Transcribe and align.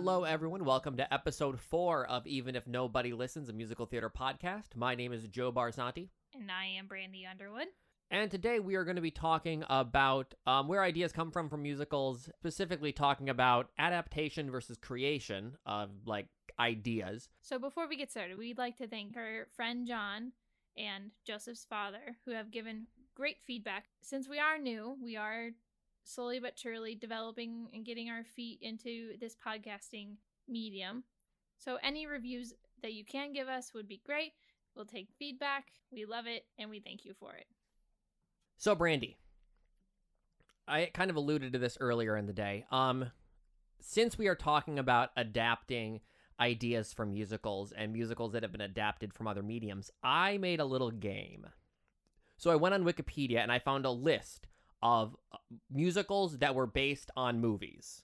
Hello, 0.00 0.22
everyone. 0.22 0.64
Welcome 0.64 0.96
to 0.98 1.12
episode 1.12 1.58
four 1.58 2.06
of 2.06 2.24
Even 2.24 2.54
If 2.54 2.68
Nobody 2.68 3.12
Listens, 3.12 3.48
a 3.48 3.52
musical 3.52 3.84
theater 3.84 4.08
podcast. 4.08 4.76
My 4.76 4.94
name 4.94 5.12
is 5.12 5.26
Joe 5.26 5.50
Barzanti. 5.50 6.08
And 6.36 6.52
I 6.52 6.66
am 6.78 6.86
Brandy 6.86 7.26
Underwood. 7.26 7.66
And 8.08 8.30
today 8.30 8.60
we 8.60 8.76
are 8.76 8.84
going 8.84 8.94
to 8.94 9.02
be 9.02 9.10
talking 9.10 9.64
about 9.68 10.34
um, 10.46 10.68
where 10.68 10.84
ideas 10.84 11.10
come 11.10 11.32
from 11.32 11.48
from 11.48 11.64
musicals, 11.64 12.30
specifically 12.38 12.92
talking 12.92 13.28
about 13.28 13.70
adaptation 13.76 14.52
versus 14.52 14.78
creation 14.78 15.56
of 15.66 15.90
like 16.06 16.28
ideas. 16.60 17.28
So 17.42 17.58
before 17.58 17.88
we 17.88 17.96
get 17.96 18.12
started, 18.12 18.38
we'd 18.38 18.56
like 18.56 18.76
to 18.76 18.86
thank 18.86 19.16
our 19.16 19.48
friend 19.56 19.84
John 19.84 20.30
and 20.76 21.10
Joseph's 21.26 21.66
father, 21.68 22.16
who 22.24 22.30
have 22.30 22.52
given 22.52 22.86
great 23.16 23.38
feedback. 23.48 23.86
Since 24.00 24.28
we 24.28 24.38
are 24.38 24.58
new, 24.58 24.96
we 25.02 25.16
are 25.16 25.48
slowly 26.08 26.40
but 26.40 26.58
surely 26.58 26.94
developing 26.94 27.68
and 27.74 27.84
getting 27.84 28.08
our 28.08 28.24
feet 28.24 28.58
into 28.62 29.10
this 29.20 29.36
podcasting 29.36 30.14
medium. 30.48 31.04
So 31.58 31.76
any 31.82 32.06
reviews 32.06 32.54
that 32.82 32.94
you 32.94 33.04
can 33.04 33.32
give 33.32 33.48
us 33.48 33.72
would 33.74 33.86
be 33.86 34.00
great. 34.04 34.32
We'll 34.74 34.86
take 34.86 35.08
feedback. 35.18 35.66
We 35.92 36.06
love 36.06 36.26
it 36.26 36.46
and 36.58 36.70
we 36.70 36.80
thank 36.80 37.04
you 37.04 37.14
for 37.18 37.34
it. 37.34 37.46
So, 38.56 38.74
Brandy, 38.74 39.18
I 40.66 40.90
kind 40.92 41.10
of 41.10 41.16
alluded 41.16 41.52
to 41.52 41.58
this 41.58 41.78
earlier 41.80 42.16
in 42.16 42.26
the 42.26 42.32
day. 42.32 42.64
Um, 42.70 43.10
since 43.80 44.18
we 44.18 44.28
are 44.28 44.34
talking 44.34 44.78
about 44.78 45.10
adapting 45.16 46.00
ideas 46.40 46.92
from 46.92 47.12
musicals 47.12 47.72
and 47.72 47.92
musicals 47.92 48.32
that 48.32 48.42
have 48.42 48.52
been 48.52 48.60
adapted 48.60 49.12
from 49.12 49.26
other 49.26 49.42
mediums, 49.42 49.90
I 50.02 50.38
made 50.38 50.60
a 50.60 50.64
little 50.64 50.90
game. 50.90 51.46
So 52.36 52.50
I 52.50 52.56
went 52.56 52.74
on 52.74 52.84
Wikipedia 52.84 53.38
and 53.38 53.52
I 53.52 53.58
found 53.58 53.84
a 53.84 53.90
list 53.90 54.47
of 54.82 55.16
uh, 55.32 55.36
musicals 55.70 56.38
that 56.38 56.54
were 56.54 56.66
based 56.66 57.10
on 57.16 57.40
movies. 57.40 58.02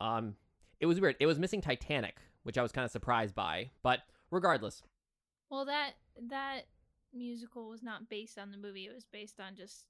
Um, 0.00 0.36
it 0.80 0.86
was 0.86 1.00
weird. 1.00 1.16
It 1.20 1.26
was 1.26 1.38
missing 1.38 1.60
Titanic, 1.60 2.16
which 2.42 2.58
I 2.58 2.62
was 2.62 2.72
kind 2.72 2.84
of 2.84 2.90
surprised 2.90 3.34
by. 3.34 3.70
But 3.82 4.00
regardless, 4.30 4.82
Well, 5.50 5.64
that 5.66 5.92
that 6.28 6.62
musical 7.12 7.68
was 7.68 7.82
not 7.82 8.08
based 8.08 8.38
on 8.38 8.50
the 8.50 8.58
movie. 8.58 8.86
It 8.86 8.94
was 8.94 9.04
based 9.04 9.40
on 9.40 9.54
just 9.54 9.86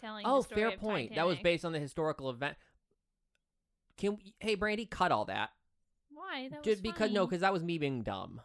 telling. 0.00 0.26
oh, 0.26 0.38
the 0.38 0.44
story 0.44 0.60
fair 0.60 0.68
of 0.70 0.80
point. 0.80 1.14
That 1.14 1.26
was 1.26 1.38
based 1.38 1.64
on 1.64 1.72
the 1.72 1.80
historical 1.80 2.30
event. 2.30 2.56
Can 3.96 4.16
we, 4.16 4.34
hey 4.40 4.56
Brandy, 4.56 4.86
cut 4.86 5.12
all 5.12 5.26
that. 5.26 5.50
Why? 6.12 6.48
That 6.48 6.58
was 6.58 6.64
Just 6.64 6.82
because 6.82 7.10
no, 7.12 7.26
because 7.26 7.40
that 7.40 7.52
was 7.52 7.62
me 7.62 7.78
being 7.78 8.02
dumb. 8.02 8.40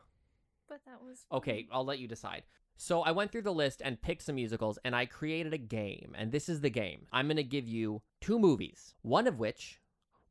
But 0.67 0.81
that 0.85 1.01
was 1.01 1.25
Okay, 1.31 1.67
I'll 1.71 1.85
let 1.85 1.99
you 1.99 2.07
decide. 2.07 2.43
So 2.81 3.01
I 3.01 3.11
went 3.11 3.33
through 3.33 3.41
the 3.41 3.51
list 3.51 3.81
and 3.83 4.01
picked 4.01 4.21
some 4.21 4.35
musicals, 4.35 4.79
and 4.85 4.95
I 4.95 5.05
created 5.05 5.53
a 5.53 5.57
game. 5.57 6.15
And 6.17 6.31
this 6.31 6.47
is 6.47 6.61
the 6.61 6.69
game. 6.69 7.07
I'm 7.11 7.27
going 7.27 7.35
to 7.35 7.43
give 7.43 7.67
you 7.67 8.01
two 8.21 8.39
movies, 8.39 8.95
one 9.01 9.27
of 9.27 9.37
which 9.37 9.81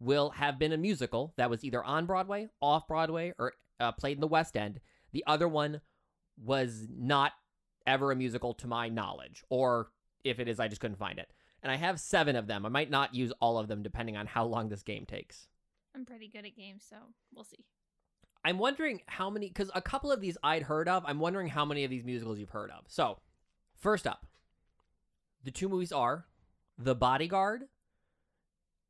will 0.00 0.30
have 0.30 0.58
been 0.58 0.72
a 0.72 0.78
musical 0.78 1.34
that 1.36 1.50
was 1.50 1.62
either 1.62 1.84
on 1.84 2.06
Broadway, 2.06 2.48
off 2.62 2.88
Broadway, 2.88 3.34
or 3.38 3.52
uh, 3.78 3.92
played 3.92 4.16
in 4.16 4.22
the 4.22 4.26
West 4.26 4.56
End. 4.56 4.80
The 5.12 5.24
other 5.26 5.46
one 5.46 5.82
was 6.42 6.86
not 6.90 7.32
ever 7.86 8.12
a 8.12 8.16
musical 8.16 8.54
to 8.54 8.66
my 8.66 8.88
knowledge, 8.88 9.44
or 9.50 9.90
if 10.24 10.40
it 10.40 10.48
is, 10.48 10.58
I 10.58 10.68
just 10.68 10.80
couldn't 10.80 10.96
find 10.96 11.18
it. 11.18 11.30
And 11.62 11.70
I 11.70 11.76
have 11.76 12.00
seven 12.00 12.34
of 12.34 12.46
them. 12.46 12.64
I 12.64 12.70
might 12.70 12.90
not 12.90 13.14
use 13.14 13.32
all 13.40 13.58
of 13.58 13.68
them 13.68 13.82
depending 13.82 14.16
on 14.16 14.26
how 14.26 14.46
long 14.46 14.70
this 14.70 14.82
game 14.82 15.04
takes. 15.04 15.48
I'm 15.94 16.06
pretty 16.06 16.28
good 16.28 16.46
at 16.46 16.56
games, 16.56 16.82
so 16.88 16.96
we'll 17.34 17.44
see. 17.44 17.66
I'm 18.44 18.58
wondering 18.58 19.00
how 19.06 19.30
many, 19.30 19.48
because 19.48 19.70
a 19.74 19.82
couple 19.82 20.12
of 20.12 20.20
these 20.20 20.38
I'd 20.42 20.62
heard 20.62 20.88
of. 20.88 21.04
I'm 21.06 21.18
wondering 21.18 21.48
how 21.48 21.64
many 21.64 21.84
of 21.84 21.90
these 21.90 22.04
musicals 22.04 22.38
you've 22.38 22.50
heard 22.50 22.70
of. 22.70 22.84
So, 22.88 23.18
first 23.76 24.06
up, 24.06 24.26
the 25.44 25.50
two 25.50 25.68
movies 25.68 25.92
are 25.92 26.26
The 26.78 26.94
Bodyguard 26.94 27.64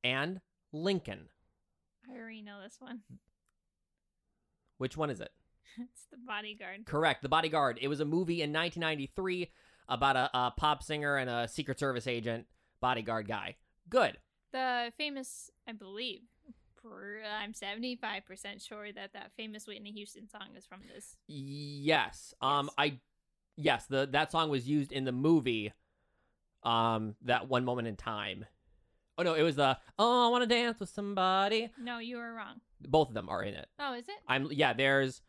and 0.04 0.40
Lincoln. 0.72 1.28
I 2.08 2.18
already 2.18 2.42
know 2.42 2.60
this 2.62 2.76
one. 2.78 3.00
Which 4.78 4.96
one 4.96 5.10
is 5.10 5.20
it? 5.20 5.30
it's 5.78 6.06
the 6.10 6.18
bodyguard. 6.26 6.86
Correct, 6.86 7.22
The 7.22 7.28
Bodyguard. 7.28 7.78
It 7.80 7.88
was 7.88 8.00
a 8.00 8.04
movie 8.04 8.42
in 8.42 8.52
1993 8.52 9.50
about 9.88 10.16
a, 10.16 10.30
a 10.34 10.52
pop 10.56 10.82
singer 10.82 11.16
and 11.16 11.28
a 11.30 11.48
Secret 11.48 11.78
Service 11.78 12.06
agent, 12.06 12.46
bodyguard 12.80 13.26
guy. 13.26 13.56
Good. 13.88 14.18
The 14.52 14.92
famous, 14.96 15.50
I 15.66 15.72
believe, 15.72 16.20
pr- 16.82 17.24
I'm 17.40 17.52
75% 17.52 18.66
sure 18.66 18.92
that 18.92 19.12
that 19.12 19.32
famous 19.36 19.66
Whitney 19.66 19.92
Houston 19.92 20.28
song 20.28 20.48
is 20.56 20.66
from 20.66 20.80
this. 20.94 21.16
Yes. 21.26 22.34
Um 22.40 22.66
Yes. 22.66 22.74
I 22.78 23.00
yes, 23.56 23.86
the 23.86 24.08
that 24.12 24.32
song 24.32 24.50
was 24.50 24.68
used 24.68 24.92
in 24.92 25.04
the 25.04 25.12
movie 25.12 25.72
um 26.62 27.14
that 27.22 27.48
one 27.48 27.64
moment 27.64 27.88
in 27.88 27.96
time. 27.96 28.44
Oh 29.16 29.22
no, 29.22 29.34
it 29.34 29.42
was 29.42 29.56
the 29.56 29.76
Oh, 29.98 30.26
I 30.26 30.30
want 30.30 30.42
to 30.42 30.48
dance 30.48 30.78
with 30.80 30.88
somebody. 30.88 31.70
No, 31.80 31.98
you 31.98 32.16
were 32.16 32.34
wrong. 32.34 32.60
Both 32.80 33.08
of 33.08 33.14
them 33.14 33.28
are 33.28 33.42
in 33.42 33.54
it. 33.54 33.66
Oh, 33.78 33.94
is 33.94 34.08
it? 34.08 34.14
I'm 34.26 34.48
yeah, 34.52 34.72
there's 34.72 35.22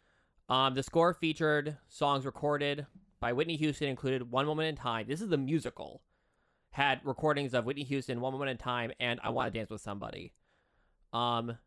um 0.48 0.76
the 0.76 0.84
score 0.84 1.14
featured 1.14 1.78
songs 1.88 2.26
recorded 2.26 2.86
by 3.20 3.34
Whitney 3.34 3.58
Houston 3.58 3.90
included 3.90 4.32
One 4.32 4.46
Moment 4.46 4.70
in 4.70 4.76
Time. 4.76 5.06
This 5.08 5.22
is 5.22 5.30
the 5.30 5.38
musical. 5.38 6.02
Had 6.72 7.02
recordings 7.04 7.54
of 7.56 7.66
Whitney 7.66 7.84
Houston, 7.84 8.22
One 8.22 8.32
Moment 8.32 8.52
in 8.52 8.58
Time, 8.58 8.92
and 9.00 9.20
I 9.24 9.30
Want 9.30 9.52
to 9.52 9.58
Dance 9.60 9.72
with 9.72 9.82
Somebody. 9.82 10.34
Um, 11.14 11.58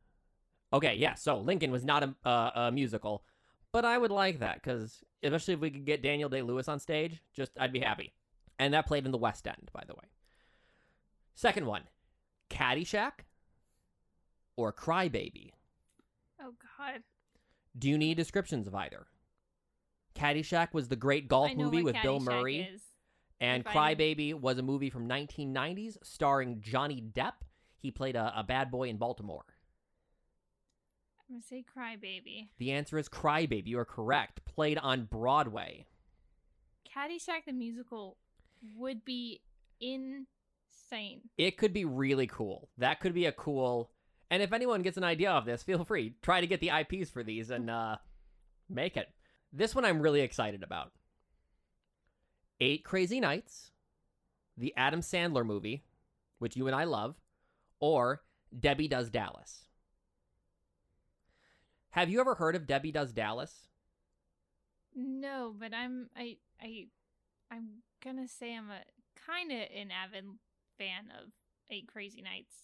okay, 0.72 0.94
yeah. 0.94 1.14
So 1.14 1.38
Lincoln 1.38 1.70
was 1.70 1.84
not 1.84 2.02
a, 2.02 2.14
uh, 2.28 2.50
a 2.54 2.72
musical, 2.72 3.24
but 3.72 3.84
I 3.84 3.98
would 3.98 4.10
like 4.10 4.40
that 4.40 4.62
because 4.62 5.02
especially 5.22 5.54
if 5.54 5.60
we 5.60 5.70
could 5.70 5.84
get 5.84 6.02
Daniel 6.02 6.28
Day 6.28 6.42
Lewis 6.42 6.68
on 6.68 6.78
stage, 6.78 7.22
just 7.34 7.52
I'd 7.58 7.72
be 7.72 7.80
happy. 7.80 8.12
And 8.58 8.74
that 8.74 8.86
played 8.86 9.04
in 9.04 9.12
the 9.12 9.18
West 9.18 9.46
End, 9.46 9.70
by 9.72 9.82
the 9.86 9.94
way. 9.94 10.04
Second 11.34 11.66
one, 11.66 11.82
Caddyshack 12.50 13.24
or 14.56 14.72
Crybaby. 14.72 15.52
Oh, 16.40 16.52
God. 16.78 17.02
Do 17.78 17.88
you 17.88 17.96
need 17.96 18.16
descriptions 18.16 18.66
of 18.66 18.74
either? 18.74 19.06
Caddyshack 20.14 20.74
was 20.74 20.88
the 20.88 20.96
great 20.96 21.28
golf 21.28 21.54
movie 21.56 21.82
with 21.82 21.96
Bill 22.02 22.20
Murray. 22.20 22.68
Is. 22.74 22.82
And 23.40 23.64
Crybaby 23.64 24.34
was 24.34 24.58
a 24.58 24.62
movie 24.62 24.90
from 24.90 25.08
1990s 25.08 25.96
starring 26.02 26.60
Johnny 26.60 27.02
Depp. 27.02 27.32
He 27.82 27.90
played 27.90 28.14
a, 28.14 28.32
a 28.36 28.44
bad 28.44 28.70
boy 28.70 28.88
in 28.88 28.96
Baltimore. 28.96 29.44
I'm 31.28 31.40
to 31.40 31.46
say 31.46 31.64
Crybaby. 31.76 32.48
The 32.58 32.72
answer 32.72 32.96
is 32.96 33.08
Crybaby. 33.08 33.66
You 33.66 33.80
are 33.80 33.84
correct. 33.84 34.44
Played 34.44 34.78
on 34.78 35.04
Broadway. 35.04 35.86
Caddyshack 36.88 37.44
the 37.46 37.52
musical 37.52 38.18
would 38.76 39.04
be 39.04 39.40
insane. 39.80 41.22
It 41.36 41.56
could 41.56 41.72
be 41.72 41.84
really 41.84 42.26
cool. 42.28 42.68
That 42.78 43.00
could 43.00 43.14
be 43.14 43.26
a 43.26 43.32
cool. 43.32 43.90
And 44.30 44.42
if 44.42 44.52
anyone 44.52 44.82
gets 44.82 44.96
an 44.96 45.04
idea 45.04 45.30
of 45.30 45.44
this, 45.44 45.62
feel 45.62 45.84
free. 45.84 46.14
Try 46.22 46.40
to 46.40 46.46
get 46.46 46.60
the 46.60 46.70
IPs 46.70 47.10
for 47.10 47.24
these 47.24 47.50
and 47.50 47.68
uh, 47.70 47.96
make 48.68 48.96
it. 48.96 49.08
This 49.52 49.74
one 49.74 49.84
I'm 49.84 50.00
really 50.00 50.20
excited 50.20 50.62
about. 50.62 50.92
Eight 52.60 52.84
Crazy 52.84 53.18
Nights, 53.18 53.72
the 54.56 54.72
Adam 54.76 55.00
Sandler 55.00 55.44
movie, 55.44 55.82
which 56.38 56.56
you 56.56 56.66
and 56.68 56.76
I 56.76 56.84
love, 56.84 57.16
or 57.82 58.22
Debbie 58.58 58.88
Does 58.88 59.10
Dallas. 59.10 59.66
Have 61.90 62.08
you 62.08 62.20
ever 62.20 62.36
heard 62.36 62.56
of 62.56 62.66
Debbie 62.66 62.92
Does 62.92 63.12
Dallas? 63.12 63.68
No, 64.94 65.54
but 65.58 65.74
I'm 65.74 66.08
I 66.16 66.36
I 66.60 66.86
I'm 67.50 67.82
gonna 68.02 68.28
say 68.28 68.56
I'm 68.56 68.70
a 68.70 68.82
kind 69.26 69.50
of 69.50 69.58
an 69.58 69.90
avid 69.90 70.24
fan 70.78 71.10
of 71.20 71.32
Eight 71.70 71.88
Crazy 71.92 72.22
Nights, 72.22 72.54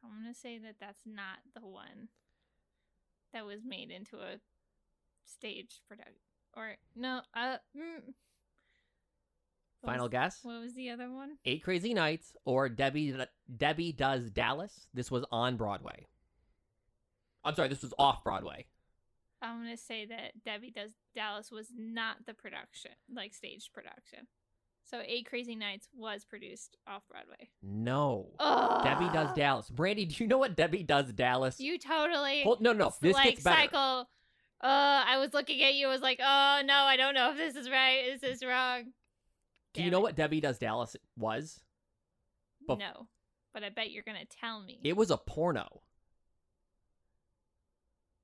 so 0.00 0.08
I'm 0.08 0.22
gonna 0.22 0.34
say 0.34 0.58
that 0.58 0.76
that's 0.80 1.02
not 1.06 1.38
the 1.54 1.66
one 1.66 2.08
that 3.32 3.46
was 3.46 3.60
made 3.64 3.90
into 3.90 4.16
a 4.16 4.40
stage 5.24 5.82
production. 5.86 6.14
Or 6.56 6.76
no, 6.96 7.20
uh, 7.34 7.58
mm, 7.76 8.12
What 9.80 9.92
Final 9.92 10.06
was- 10.06 10.10
guess? 10.12 10.38
what 10.42 10.60
was 10.60 10.74
the 10.74 10.90
other 10.90 11.10
one? 11.10 11.38
Eight 11.44 11.62
Crazy 11.62 11.94
Nights 11.94 12.34
or 12.44 12.68
Debbie 12.68 13.16
Debbie 13.56 13.92
Does 13.92 14.30
Dallas. 14.30 14.88
This 14.92 15.10
was 15.10 15.24
on 15.30 15.56
Broadway. 15.56 16.06
I'm 17.44 17.54
sorry, 17.54 17.68
this 17.68 17.82
was 17.82 17.94
off 17.98 18.24
Broadway. 18.24 18.66
I'm 19.40 19.58
gonna 19.62 19.76
say 19.76 20.04
that 20.06 20.42
Debbie 20.44 20.72
Does 20.72 20.90
Dallas 21.14 21.50
was 21.52 21.68
not 21.76 22.26
the 22.26 22.34
production, 22.34 22.90
like 23.14 23.34
staged 23.34 23.72
production. 23.72 24.26
So 24.84 25.00
Eight 25.06 25.26
Crazy 25.28 25.54
Nights 25.54 25.86
was 25.94 26.24
produced 26.24 26.76
off 26.86 27.02
Broadway. 27.08 27.50
No. 27.62 28.30
Oh, 28.40 28.80
Debbie 28.82 29.08
Does 29.12 29.32
Dallas. 29.34 29.68
Brandy, 29.70 30.06
do 30.06 30.24
you 30.24 30.28
know 30.28 30.38
what 30.38 30.56
Debbie 30.56 30.82
Does 30.82 31.12
Dallas? 31.12 31.60
You 31.60 31.78
totally 31.78 32.42
Hold, 32.42 32.60
no, 32.62 32.72
no, 32.72 32.92
this 33.00 33.14
like 33.14 33.30
gets 33.34 33.44
better. 33.44 33.56
cycle. 33.62 34.08
Uh, 34.60 35.04
I 35.06 35.18
was 35.18 35.32
looking 35.34 35.62
at 35.62 35.74
you. 35.74 35.86
I 35.86 35.90
was 35.92 36.00
like, 36.00 36.18
oh 36.20 36.62
no, 36.64 36.74
I 36.74 36.96
don't 36.96 37.14
know 37.14 37.30
if 37.30 37.36
this 37.36 37.54
is 37.54 37.70
right. 37.70 38.06
Is 38.08 38.20
this 38.22 38.42
wrong? 38.44 38.86
Do 39.74 39.82
you 39.82 39.90
know 39.90 39.98
it. 39.98 40.02
what 40.02 40.16
Debbie 40.16 40.40
Does 40.40 40.58
Dallas 40.58 40.96
was? 41.16 41.60
Bef- 42.68 42.78
no, 42.78 43.08
but 43.54 43.62
I 43.64 43.68
bet 43.70 43.90
you're 43.90 44.02
gonna 44.02 44.24
tell 44.40 44.62
me. 44.62 44.80
It 44.84 44.96
was 44.96 45.10
a 45.10 45.16
porno. 45.16 45.82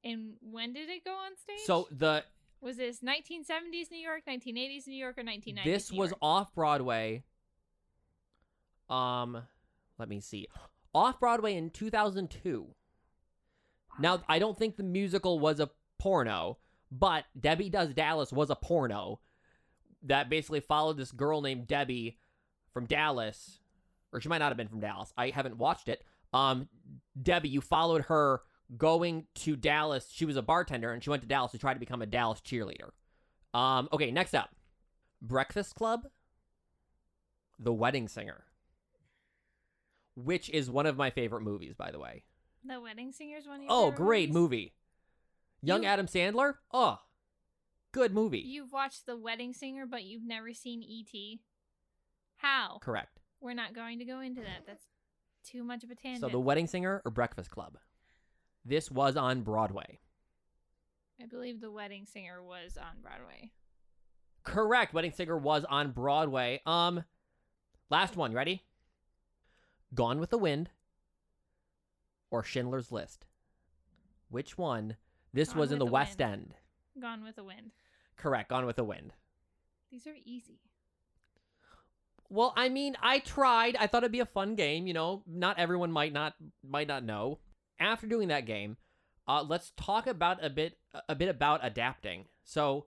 and 0.02 0.34
when 0.40 0.72
did 0.72 0.88
it 0.90 1.04
go 1.04 1.12
on 1.12 1.36
stage? 1.36 1.60
So 1.64 1.88
the 1.90 2.24
was 2.60 2.76
this 2.78 3.00
1970s 3.00 3.90
New 3.90 3.98
York, 3.98 4.22
1980s 4.28 4.86
New 4.86 4.96
York, 4.96 5.18
or 5.18 5.22
1990s? 5.22 5.64
this 5.64 5.92
New 5.92 5.98
was 5.98 6.10
York? 6.10 6.18
off 6.22 6.54
Broadway. 6.54 7.24
Um, 8.88 9.42
let 9.98 10.08
me 10.08 10.20
see. 10.20 10.46
Off 10.94 11.20
Broadway 11.20 11.56
in 11.56 11.70
2002. 11.70 12.66
Now, 13.98 14.22
I 14.28 14.38
don't 14.38 14.58
think 14.58 14.76
the 14.76 14.82
musical 14.82 15.38
was 15.38 15.60
a 15.60 15.70
porno, 15.98 16.58
but 16.90 17.24
Debbie 17.38 17.68
Does 17.70 17.92
Dallas 17.94 18.32
was 18.32 18.50
a 18.50 18.56
porno 18.56 19.20
that 20.04 20.28
basically 20.30 20.60
followed 20.60 20.96
this 20.96 21.12
girl 21.12 21.40
named 21.40 21.66
Debbie 21.66 22.18
from 22.72 22.86
Dallas, 22.86 23.60
or 24.12 24.20
she 24.20 24.28
might 24.28 24.38
not 24.38 24.48
have 24.50 24.56
been 24.56 24.68
from 24.68 24.80
Dallas. 24.80 25.12
I 25.16 25.30
haven't 25.30 25.56
watched 25.58 25.88
it. 25.88 26.02
Um, 26.32 26.68
Debbie, 27.20 27.48
you 27.48 27.60
followed 27.60 28.02
her 28.06 28.42
going 28.76 29.26
to 29.36 29.56
Dallas. 29.56 30.08
She 30.12 30.24
was 30.24 30.36
a 30.36 30.42
bartender 30.42 30.92
and 30.92 31.02
she 31.02 31.10
went 31.10 31.22
to 31.22 31.28
Dallas 31.28 31.52
to 31.52 31.58
try 31.58 31.74
to 31.74 31.80
become 31.80 32.02
a 32.02 32.06
Dallas 32.06 32.40
cheerleader. 32.40 32.90
Um, 33.52 33.88
okay, 33.92 34.10
next 34.10 34.34
up 34.34 34.50
Breakfast 35.22 35.74
Club, 35.76 36.08
The 37.58 37.72
Wedding 37.72 38.08
Singer, 38.08 38.44
which 40.16 40.48
is 40.50 40.70
one 40.70 40.86
of 40.86 40.96
my 40.96 41.10
favorite 41.10 41.42
movies, 41.42 41.74
by 41.74 41.90
the 41.90 41.98
way. 41.98 42.24
The 42.64 42.80
Wedding 42.80 43.12
Singer's 43.12 43.46
one 43.46 43.56
of 43.60 43.62
your 43.62 43.72
Oh, 43.72 43.90
great 43.90 44.30
movies? 44.30 44.34
movie. 44.34 44.74
Young 45.62 45.82
You- 45.82 45.88
Adam 45.88 46.06
Sandler? 46.06 46.54
Oh, 46.72 46.98
good 47.94 48.12
movie. 48.12 48.40
You've 48.40 48.72
watched 48.72 49.06
The 49.06 49.16
Wedding 49.16 49.54
Singer, 49.54 49.86
but 49.86 50.02
you've 50.02 50.26
never 50.26 50.52
seen 50.52 50.82
E.T. 50.82 51.40
How? 52.36 52.78
Correct. 52.82 53.20
We're 53.40 53.54
not 53.54 53.72
going 53.72 54.00
to 54.00 54.04
go 54.04 54.20
into 54.20 54.40
that. 54.40 54.66
That's 54.66 54.84
too 55.46 55.62
much 55.62 55.84
of 55.84 55.90
a 55.90 55.94
tangent. 55.94 56.20
So, 56.20 56.28
The 56.28 56.40
Wedding 56.40 56.66
Singer 56.66 57.00
or 57.04 57.10
Breakfast 57.10 57.50
Club? 57.50 57.78
This 58.64 58.90
was 58.90 59.16
on 59.16 59.42
Broadway. 59.42 60.00
I 61.22 61.26
believe 61.26 61.60
The 61.60 61.70
Wedding 61.70 62.04
Singer 62.04 62.42
was 62.42 62.76
on 62.76 63.00
Broadway. 63.00 63.52
Correct. 64.42 64.92
Wedding 64.92 65.12
Singer 65.12 65.38
was 65.38 65.64
on 65.64 65.92
Broadway. 65.92 66.60
Um, 66.66 67.04
last 67.90 68.16
one. 68.16 68.32
Ready? 68.32 68.64
Gone 69.94 70.18
with 70.18 70.30
the 70.30 70.38
Wind 70.38 70.70
or 72.32 72.42
Schindler's 72.42 72.90
List? 72.90 73.26
Which 74.28 74.58
one? 74.58 74.96
This 75.32 75.50
Gone 75.50 75.58
was 75.58 75.70
in 75.70 75.78
the, 75.78 75.84
the 75.84 75.90
West 75.90 76.18
Wind. 76.18 76.32
End. 76.32 76.54
Gone 77.00 77.22
with 77.22 77.36
the 77.36 77.44
Wind. 77.44 77.70
Correct. 78.16 78.50
Gone 78.50 78.66
with 78.66 78.76
the 78.76 78.84
Wind. 78.84 79.12
These 79.90 80.06
are 80.06 80.14
easy. 80.24 80.60
Well, 82.30 82.52
I 82.56 82.68
mean, 82.68 82.96
I 83.02 83.18
tried. 83.20 83.76
I 83.76 83.86
thought 83.86 84.02
it'd 84.02 84.12
be 84.12 84.20
a 84.20 84.26
fun 84.26 84.54
game. 84.54 84.86
You 84.86 84.94
know, 84.94 85.22
not 85.26 85.58
everyone 85.58 85.92
might 85.92 86.12
not 86.12 86.34
might 86.68 86.88
not 86.88 87.04
know. 87.04 87.38
After 87.78 88.06
doing 88.06 88.28
that 88.28 88.46
game, 88.46 88.76
uh, 89.28 89.44
let's 89.46 89.72
talk 89.76 90.06
about 90.06 90.42
a 90.44 90.50
bit 90.50 90.78
a 91.08 91.14
bit 91.14 91.28
about 91.28 91.60
adapting. 91.62 92.24
So, 92.44 92.86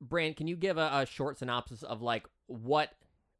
Brand, 0.00 0.36
can 0.36 0.46
you 0.46 0.56
give 0.56 0.78
a, 0.78 0.90
a 0.92 1.06
short 1.06 1.38
synopsis 1.38 1.82
of 1.82 2.00
like 2.00 2.26
what 2.46 2.90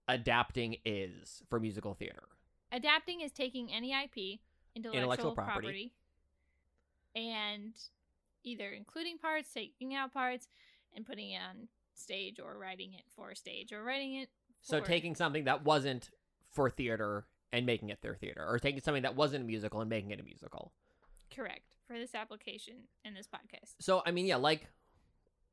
adapting 0.09 0.77
is 0.85 1.43
for 1.49 1.61
musical 1.61 1.95
theater? 1.95 2.25
Adapting 2.73 3.21
is 3.21 3.33
taking 3.33 3.73
any 3.73 3.93
IP, 3.93 4.41
intellectual, 4.75 4.99
Intellectual 5.03 5.35
property. 5.35 5.53
property. 5.55 5.93
and 7.15 7.73
either 8.45 8.71
including 8.71 9.19
parts, 9.19 9.53
taking 9.53 9.95
out 9.95 10.13
parts, 10.13 10.49
and 10.97 11.07
putting 11.07 11.31
it 11.31 11.41
on 11.49 11.69
stage 11.95 12.41
or 12.43 12.59
writing 12.59 12.95
it 12.95 13.05
for 13.15 13.35
stage 13.35 13.73
or 13.73 13.85
writing 13.85 14.17
it. 14.17 14.29
So, 14.63 14.81
taking 14.81 15.15
something 15.15 15.45
that 15.45 15.65
wasn't 15.65 16.11
for 16.51 16.71
theater 16.71 17.27
and 17.53 17.65
making 17.67 17.91
it 17.91 18.03
their 18.03 18.17
theater, 18.17 18.45
or 18.47 18.59
taking 18.59 18.81
something 18.81 19.05
that 19.05 19.15
wasn't 19.15 19.45
a 19.45 19.47
musical 19.47 19.81
and 19.81 19.89
making 19.89 20.11
it 20.11 20.19
a 20.19 20.25
musical. 20.25 20.73
correct 21.35 21.63
for 21.87 21.99
this 21.99 22.15
application 22.15 22.75
and 23.05 23.17
this 23.17 23.27
podcast. 23.27 23.75
So 23.81 24.03
I 24.05 24.11
mean, 24.11 24.27
yeah, 24.27 24.37
like 24.37 24.69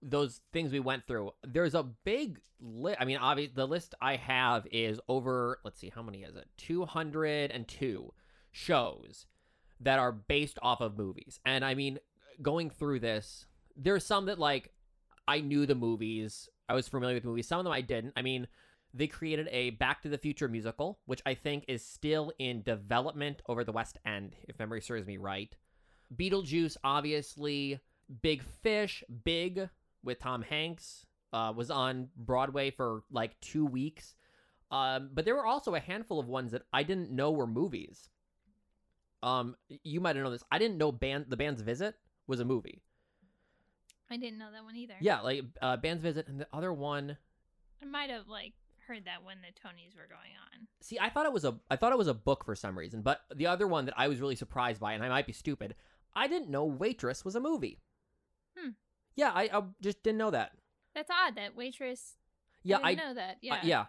those 0.01 0.41
things 0.51 0.71
we 0.71 0.79
went 0.79 1.07
through. 1.07 1.31
There's 1.45 1.75
a 1.75 1.83
big 1.83 2.39
list. 2.59 2.97
I 2.99 3.05
mean, 3.05 3.17
obviously, 3.17 3.53
the 3.55 3.67
list 3.67 3.95
I 4.01 4.15
have 4.15 4.67
is 4.71 4.99
over. 5.07 5.59
Let's 5.63 5.79
see, 5.79 5.91
how 5.93 6.01
many 6.01 6.23
is 6.23 6.35
it? 6.35 6.47
Two 6.57 6.85
hundred 6.85 7.51
and 7.51 7.67
two 7.67 8.13
shows 8.51 9.25
that 9.79 9.99
are 9.99 10.11
based 10.11 10.57
off 10.61 10.81
of 10.81 10.97
movies. 10.97 11.39
And 11.45 11.63
I 11.63 11.73
mean, 11.73 11.99
going 12.41 12.69
through 12.69 12.99
this, 12.99 13.45
there's 13.75 14.05
some 14.05 14.25
that 14.25 14.39
like 14.39 14.71
I 15.27 15.41
knew 15.41 15.65
the 15.65 15.75
movies. 15.75 16.49
I 16.67 16.73
was 16.73 16.87
familiar 16.87 17.15
with 17.15 17.23
the 17.23 17.29
movies. 17.29 17.47
Some 17.47 17.59
of 17.59 17.65
them 17.65 17.73
I 17.73 17.81
didn't. 17.81 18.13
I 18.15 18.21
mean, 18.21 18.47
they 18.93 19.07
created 19.07 19.47
a 19.51 19.71
Back 19.71 20.01
to 20.03 20.09
the 20.09 20.17
Future 20.17 20.47
musical, 20.47 20.99
which 21.05 21.21
I 21.25 21.33
think 21.33 21.65
is 21.67 21.83
still 21.83 22.31
in 22.39 22.61
development 22.61 23.41
over 23.47 23.63
the 23.63 23.71
West 23.71 23.97
End, 24.05 24.35
if 24.47 24.59
memory 24.59 24.81
serves 24.81 25.07
me 25.07 25.17
right. 25.17 25.55
Beetlejuice, 26.15 26.77
obviously. 26.83 27.79
Big 28.21 28.43
Fish, 28.43 29.03
Big 29.23 29.69
with 30.03 30.19
Tom 30.19 30.41
Hanks, 30.41 31.05
uh, 31.31 31.53
was 31.55 31.71
on 31.71 32.09
Broadway 32.15 32.69
for 32.69 33.03
like 33.11 33.39
two 33.39 33.65
weeks. 33.65 34.15
Um, 34.69 35.09
but 35.13 35.25
there 35.25 35.35
were 35.35 35.45
also 35.45 35.75
a 35.75 35.79
handful 35.79 36.19
of 36.19 36.27
ones 36.27 36.51
that 36.51 36.63
I 36.73 36.83
didn't 36.83 37.11
know 37.11 37.31
were 37.31 37.47
movies. 37.47 38.09
Um, 39.21 39.55
you 39.83 40.01
might 40.01 40.15
have 40.15 40.23
known 40.23 40.33
this. 40.33 40.43
I 40.51 40.59
didn't 40.59 40.77
know 40.77 40.91
band 40.91 41.25
the 41.29 41.37
band's 41.37 41.61
visit 41.61 41.95
was 42.27 42.39
a 42.39 42.45
movie. 42.45 42.81
I 44.13 44.17
didn't 44.17 44.37
know 44.39 44.51
that 44.51 44.63
one 44.63 44.75
either. 44.75 44.95
Yeah, 45.01 45.21
like 45.21 45.43
uh, 45.61 45.77
band's 45.77 46.03
visit, 46.03 46.27
and 46.27 46.39
the 46.39 46.47
other 46.53 46.71
one. 46.71 47.17
I 47.81 47.85
might 47.85 48.09
have 48.09 48.27
like 48.27 48.53
heard 48.87 49.05
that 49.05 49.23
when 49.23 49.37
the 49.41 49.47
Tonys 49.59 49.95
were 49.95 50.07
going 50.07 50.33
on. 50.41 50.67
See, 50.81 50.99
I 50.99 51.09
thought 51.09 51.25
it 51.25 51.33
was 51.33 51.45
a 51.45 51.55
I 51.71 51.75
thought 51.75 51.91
it 51.91 51.97
was 51.97 52.07
a 52.07 52.13
book 52.13 52.45
for 52.45 52.55
some 52.55 52.77
reason, 52.77 53.01
but 53.01 53.21
the 53.35 53.47
other 53.47 53.67
one 53.67 53.85
that 53.85 53.95
I 53.97 54.07
was 54.07 54.19
really 54.21 54.35
surprised 54.35 54.79
by, 54.79 54.93
and 54.93 55.03
I 55.03 55.09
might 55.09 55.25
be 55.25 55.33
stupid, 55.33 55.75
I 56.15 56.27
didn't 56.27 56.49
know 56.49 56.65
Waitress 56.65 57.25
was 57.25 57.35
a 57.35 57.39
movie. 57.39 57.79
Hmm. 58.57 58.69
Yeah, 59.15 59.31
I, 59.33 59.49
I 59.53 59.63
just 59.81 60.03
didn't 60.03 60.17
know 60.19 60.31
that. 60.31 60.51
That's 60.95 61.09
odd 61.11 61.35
that 61.37 61.55
waitress. 61.55 62.17
Yeah, 62.63 62.77
I 62.83 62.89
I 62.89 62.93
didn't 62.95 63.07
know 63.07 63.13
that. 63.15 63.31
uh, 63.31 63.37
Yeah. 63.41 63.59
yeah. 63.63 63.85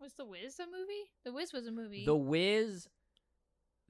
Was 0.00 0.14
the 0.14 0.24
Wiz 0.24 0.58
a 0.60 0.64
movie? 0.64 1.10
The 1.24 1.32
Wiz 1.32 1.52
was 1.52 1.66
a 1.66 1.72
movie. 1.72 2.04
The 2.06 2.16
Wiz, 2.16 2.88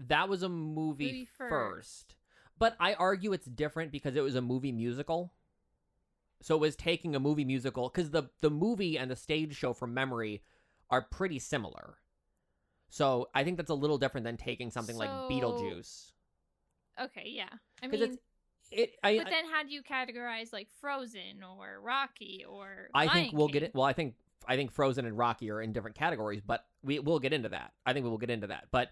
that 0.00 0.28
was 0.28 0.42
a 0.42 0.48
movie, 0.48 1.04
Movie 1.06 1.28
first. 1.36 1.50
first. 1.50 2.14
But 2.58 2.76
I 2.80 2.94
argue 2.94 3.32
it's 3.32 3.46
different 3.46 3.92
because 3.92 4.16
it 4.16 4.22
was 4.22 4.34
a 4.34 4.40
movie 4.40 4.72
musical. 4.72 5.32
So 6.40 6.54
it 6.54 6.60
was 6.60 6.76
taking 6.76 7.16
a 7.16 7.20
movie 7.20 7.44
musical 7.44 7.88
because 7.88 8.10
the 8.10 8.30
the 8.40 8.50
movie 8.50 8.98
and 8.98 9.10
the 9.10 9.16
stage 9.16 9.56
show 9.56 9.72
from 9.72 9.94
memory 9.94 10.42
are 10.90 11.02
pretty 11.02 11.38
similar. 11.38 11.98
So 12.90 13.28
I 13.34 13.44
think 13.44 13.56
that's 13.56 13.70
a 13.70 13.74
little 13.74 13.98
different 13.98 14.24
than 14.24 14.36
taking 14.36 14.70
something 14.70 14.96
like 14.96 15.10
Beetlejuice 15.10 16.12
okay, 17.00 17.24
yeah. 17.26 17.48
I 17.82 17.86
mean, 17.86 18.02
it's 18.02 18.16
it. 18.70 18.96
I 19.02 19.18
but 19.18 19.30
then 19.30 19.44
how 19.50 19.62
do 19.62 19.70
you 19.70 19.82
categorize 19.82 20.52
like 20.52 20.68
Frozen 20.80 21.42
or 21.42 21.80
Rocky 21.80 22.44
or? 22.48 22.88
I 22.94 23.08
think 23.08 23.32
we'll 23.32 23.48
get 23.48 23.62
it. 23.62 23.74
Well, 23.74 23.84
I 23.84 23.92
think 23.92 24.14
I 24.46 24.56
think 24.56 24.72
Frozen 24.72 25.06
and 25.06 25.16
Rocky 25.16 25.50
are 25.50 25.60
in 25.60 25.72
different 25.72 25.96
categories, 25.96 26.42
but 26.44 26.64
we 26.82 26.98
will 26.98 27.18
get 27.18 27.32
into 27.32 27.50
that. 27.50 27.72
I 27.86 27.92
think 27.92 28.04
we 28.04 28.10
will 28.10 28.18
get 28.18 28.30
into 28.30 28.48
that. 28.48 28.66
But 28.70 28.88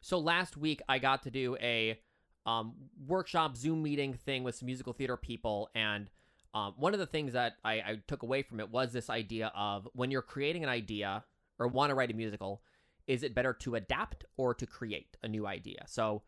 so 0.00 0.18
last 0.18 0.56
week 0.56 0.82
I 0.88 0.98
got 0.98 1.22
to 1.24 1.30
do 1.30 1.56
a 1.60 1.98
um, 2.46 2.74
workshop 3.06 3.56
Zoom 3.56 3.82
meeting 3.82 4.14
thing 4.14 4.44
with 4.44 4.54
some 4.54 4.66
musical 4.66 4.92
theater 4.92 5.16
people, 5.16 5.70
and 5.74 6.10
um, 6.54 6.74
one 6.76 6.94
of 6.94 7.00
the 7.00 7.06
things 7.06 7.32
that 7.32 7.56
I, 7.64 7.72
I 7.72 7.98
took 8.06 8.22
away 8.22 8.42
from 8.42 8.60
it 8.60 8.70
was 8.70 8.92
this 8.92 9.10
idea 9.10 9.52
of 9.56 9.88
when 9.92 10.10
you're 10.10 10.22
creating 10.22 10.62
an 10.62 10.70
idea 10.70 11.24
or 11.58 11.66
want 11.66 11.90
to 11.90 11.94
write 11.94 12.12
a 12.12 12.14
musical, 12.14 12.62
is 13.06 13.24
it 13.24 13.34
better 13.34 13.52
to 13.52 13.74
adapt 13.74 14.24
or 14.36 14.54
to 14.54 14.66
create 14.66 15.16
a 15.22 15.28
new 15.28 15.46
idea? 15.46 15.84
So 15.86 16.22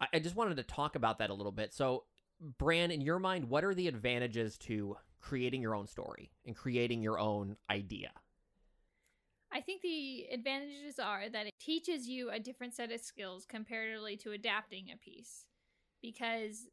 I, 0.00 0.06
I 0.14 0.18
just 0.20 0.36
wanted 0.36 0.56
to 0.56 0.62
talk 0.62 0.94
about 0.94 1.18
that 1.18 1.30
a 1.30 1.34
little 1.34 1.52
bit. 1.52 1.74
So 1.74 2.04
Bran, 2.58 2.90
in 2.92 3.00
your 3.00 3.18
mind, 3.18 3.48
what 3.48 3.64
are 3.64 3.74
the 3.74 3.88
advantages 3.88 4.56
to 4.58 4.96
creating 5.20 5.62
your 5.62 5.74
own 5.74 5.88
story 5.88 6.30
and 6.46 6.54
creating 6.54 7.02
your 7.02 7.18
own 7.18 7.56
idea? 7.68 8.10
I 9.52 9.60
think 9.60 9.82
the 9.82 10.26
advantages 10.32 10.98
are 10.98 11.28
that 11.28 11.46
it 11.46 11.54
teaches 11.58 12.06
you 12.06 12.30
a 12.30 12.38
different 12.38 12.74
set 12.74 12.92
of 12.92 13.00
skills 13.00 13.46
comparatively 13.46 14.16
to 14.18 14.32
adapting 14.32 14.90
a 14.92 14.96
piece 14.96 15.46
because 16.02 16.68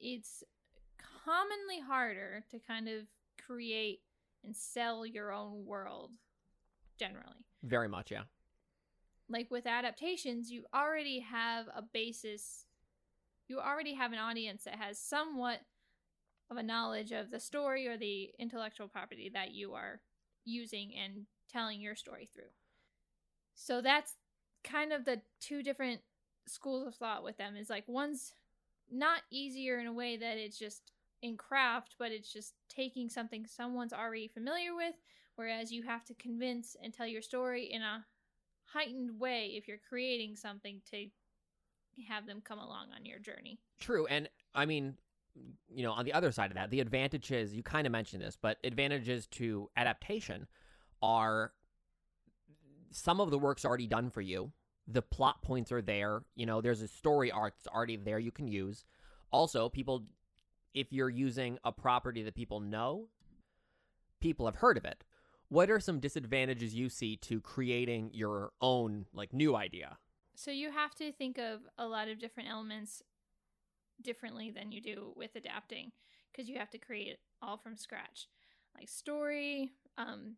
it's 0.00 0.42
commonly 1.24 1.80
harder 1.86 2.44
to 2.50 2.58
kind 2.58 2.88
of 2.88 3.06
create 3.44 4.00
and 4.44 4.56
sell 4.56 5.04
your 5.04 5.32
own 5.32 5.64
world 5.66 6.10
generally. 6.98 7.44
Very 7.62 7.88
much, 7.88 8.10
yeah. 8.10 8.22
Like 9.28 9.50
with 9.50 9.66
adaptations, 9.66 10.50
you 10.50 10.64
already 10.74 11.20
have 11.20 11.66
a 11.74 11.82
basis, 11.82 12.64
you 13.48 13.58
already 13.58 13.94
have 13.94 14.12
an 14.12 14.18
audience 14.18 14.64
that 14.64 14.76
has 14.76 14.98
somewhat 14.98 15.60
of 16.50 16.56
a 16.56 16.62
knowledge 16.62 17.12
of 17.12 17.30
the 17.30 17.38
story 17.38 17.86
or 17.86 17.96
the 17.96 18.30
intellectual 18.38 18.88
property 18.88 19.30
that 19.32 19.52
you 19.52 19.74
are 19.74 20.00
using 20.44 20.92
and 20.96 21.26
telling 21.50 21.80
your 21.80 21.94
story 21.94 22.28
through. 22.34 22.50
So 23.54 23.80
that's 23.80 24.16
kind 24.64 24.92
of 24.92 25.04
the 25.04 25.20
two 25.40 25.62
different 25.62 26.00
schools 26.46 26.86
of 26.86 26.94
thought 26.94 27.22
with 27.22 27.36
them 27.36 27.56
is 27.56 27.70
like 27.70 27.84
one's 27.86 28.32
not 28.90 29.20
easier 29.30 29.78
in 29.78 29.86
a 29.86 29.92
way 29.92 30.16
that 30.16 30.36
it's 30.36 30.58
just 30.58 30.90
in 31.22 31.36
craft, 31.36 31.96
but 31.98 32.12
it's 32.12 32.32
just 32.32 32.54
taking 32.68 33.08
something 33.08 33.46
someone's 33.46 33.92
already 33.92 34.28
familiar 34.28 34.74
with, 34.74 34.94
whereas 35.36 35.70
you 35.70 35.82
have 35.82 36.04
to 36.04 36.14
convince 36.14 36.76
and 36.82 36.92
tell 36.92 37.06
your 37.06 37.22
story 37.22 37.64
in 37.64 37.82
a 37.82 38.04
heightened 38.64 39.18
way 39.18 39.52
if 39.56 39.66
you're 39.68 39.80
creating 39.88 40.36
something 40.36 40.80
to 40.90 41.06
have 42.08 42.26
them 42.26 42.40
come 42.42 42.58
along 42.58 42.86
on 42.94 43.04
your 43.04 43.18
journey. 43.18 43.58
True. 43.78 44.06
And 44.06 44.28
I 44.54 44.64
mean, 44.64 44.94
you 45.68 45.82
know, 45.82 45.92
on 45.92 46.04
the 46.04 46.12
other 46.12 46.32
side 46.32 46.50
of 46.50 46.54
that, 46.54 46.70
the 46.70 46.80
advantages, 46.80 47.54
you 47.54 47.62
kind 47.62 47.86
of 47.86 47.92
mentioned 47.92 48.22
this, 48.22 48.38
but 48.40 48.58
advantages 48.64 49.26
to 49.26 49.68
adaptation 49.76 50.46
are 51.02 51.52
some 52.90 53.20
of 53.20 53.30
the 53.30 53.38
work's 53.38 53.64
already 53.64 53.86
done 53.86 54.10
for 54.10 54.20
you. 54.20 54.52
the 54.92 55.02
plot 55.02 55.42
points 55.42 55.72
are 55.72 55.82
there. 55.82 56.22
You 56.34 56.46
know, 56.46 56.60
there's 56.60 56.82
a 56.82 56.88
story 56.88 57.30
arc 57.30 57.54
that's 57.56 57.74
already 57.74 57.96
there 57.96 58.18
you 58.18 58.32
can 58.32 58.48
use. 58.48 58.84
Also, 59.32 59.68
people, 59.68 60.04
if 60.74 60.92
you're 60.92 61.10
using 61.10 61.58
a 61.64 61.72
property 61.72 62.22
that 62.22 62.34
people 62.34 62.60
know, 62.60 63.08
people 64.20 64.46
have 64.46 64.56
heard 64.56 64.76
of 64.76 64.84
it. 64.84 65.04
What 65.48 65.70
are 65.70 65.80
some 65.80 65.98
disadvantages 65.98 66.74
you 66.74 66.88
see 66.88 67.16
to 67.16 67.40
creating 67.40 68.10
your 68.12 68.52
own 68.60 69.06
like 69.12 69.32
new 69.32 69.56
idea? 69.56 69.98
So 70.36 70.50
you 70.50 70.70
have 70.70 70.94
to 70.96 71.12
think 71.12 71.38
of 71.38 71.60
a 71.76 71.86
lot 71.86 72.08
of 72.08 72.18
different 72.18 72.48
elements 72.48 73.02
differently 74.00 74.50
than 74.50 74.72
you 74.72 74.80
do 74.80 75.12
with 75.16 75.34
adapting 75.34 75.92
because 76.30 76.48
you 76.48 76.58
have 76.58 76.70
to 76.70 76.78
create 76.78 77.18
all 77.42 77.56
from 77.58 77.76
scratch. 77.76 78.28
Like 78.76 78.88
story, 78.88 79.72
um, 79.98 80.36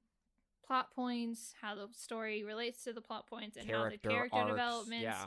plot 0.66 0.90
points, 0.94 1.52
how 1.60 1.74
the 1.74 1.88
story 1.92 2.42
relates 2.42 2.82
to 2.84 2.92
the 2.92 3.02
plot 3.02 3.26
points, 3.26 3.56
and 3.56 3.70
how 3.70 3.88
the 3.90 3.98
character 3.98 4.38
arcs, 4.38 4.50
developments 4.50 5.02
Yeah. 5.02 5.26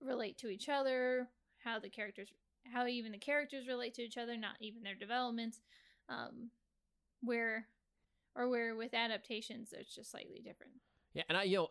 relate 0.00 0.38
to 0.38 0.48
each 0.48 0.68
other, 0.68 1.28
how 1.62 1.78
the 1.78 1.90
characters, 1.90 2.32
how 2.72 2.86
even 2.86 3.12
the 3.12 3.18
characters 3.18 3.66
relate 3.68 3.94
to 3.94 4.02
each 4.02 4.18
other, 4.18 4.36
not 4.36 4.56
even 4.60 4.82
their 4.82 4.94
developments. 4.94 5.60
Um, 6.08 6.50
where, 7.22 7.66
or 8.34 8.48
where 8.48 8.74
with 8.74 8.94
adaptations, 8.94 9.72
it's 9.72 9.94
just 9.94 10.10
slightly 10.10 10.42
different. 10.44 10.72
Yeah, 11.14 11.22
and 11.28 11.38
I 11.38 11.44
you 11.44 11.56
know, 11.56 11.68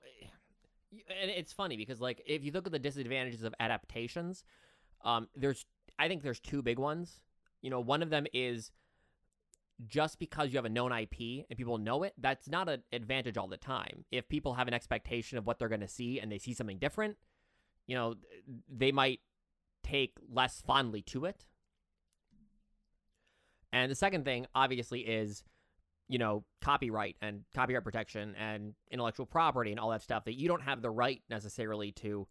and 0.92 1.30
it's 1.30 1.54
funny 1.54 1.78
because 1.78 2.00
like 2.00 2.22
if 2.26 2.44
you 2.44 2.52
look 2.52 2.66
at 2.66 2.72
the 2.72 2.80
disadvantages 2.80 3.44
of 3.44 3.54
adaptations, 3.60 4.44
um, 5.04 5.28
there's 5.36 5.66
I 6.00 6.08
think 6.08 6.24
there's 6.24 6.40
two 6.40 6.62
big 6.62 6.80
ones. 6.80 7.22
You 7.62 7.70
know, 7.70 7.80
one 7.80 8.02
of 8.02 8.10
them 8.10 8.26
is 8.34 8.72
just 9.88 10.20
because 10.20 10.52
you 10.52 10.58
have 10.58 10.66
a 10.66 10.70
known 10.70 10.92
IP 10.92 11.46
and 11.50 11.58
people 11.58 11.78
know 11.78 12.04
it, 12.04 12.14
that's 12.18 12.48
not 12.48 12.70
an 12.70 12.84
advantage 12.92 13.38
all 13.38 13.48
the 13.48 13.58
time. 13.58 14.06
If 14.12 14.30
people 14.30 14.54
have 14.54 14.68
an 14.68 14.74
expectation 14.74 15.38
of 15.38 15.48
what 15.48 15.60
they're 15.60 15.70
going 15.70 15.82
to 15.82 15.88
see 15.88 16.20
and 16.20 16.32
they 16.32 16.38
see 16.38 16.54
something 16.54 16.78
different, 16.78 17.18
you 17.88 17.96
know, 17.96 18.16
they 18.70 18.92
might 18.92 19.22
take 19.84 20.14
less 20.32 20.62
fondly 20.62 21.02
to 21.04 21.26
it. 21.26 21.46
And 23.74 23.90
the 23.92 23.96
second 23.96 24.26
thing, 24.26 24.48
obviously, 24.54 25.02
is 25.02 25.44
you 26.08 26.18
know, 26.18 26.44
copyright 26.60 27.16
and 27.22 27.44
copyright 27.56 27.86
protection 27.86 28.36
and 28.38 28.74
intellectual 28.92 29.26
property 29.26 29.72
and 29.72 29.80
all 29.80 29.92
that 29.92 30.02
stuff 30.02 30.26
that 30.26 30.38
you 30.38 30.50
don't 30.50 30.62
have 30.62 30.82
the 30.82 30.90
right 30.90 31.22
necessarily 31.30 31.94
to 31.94 32.28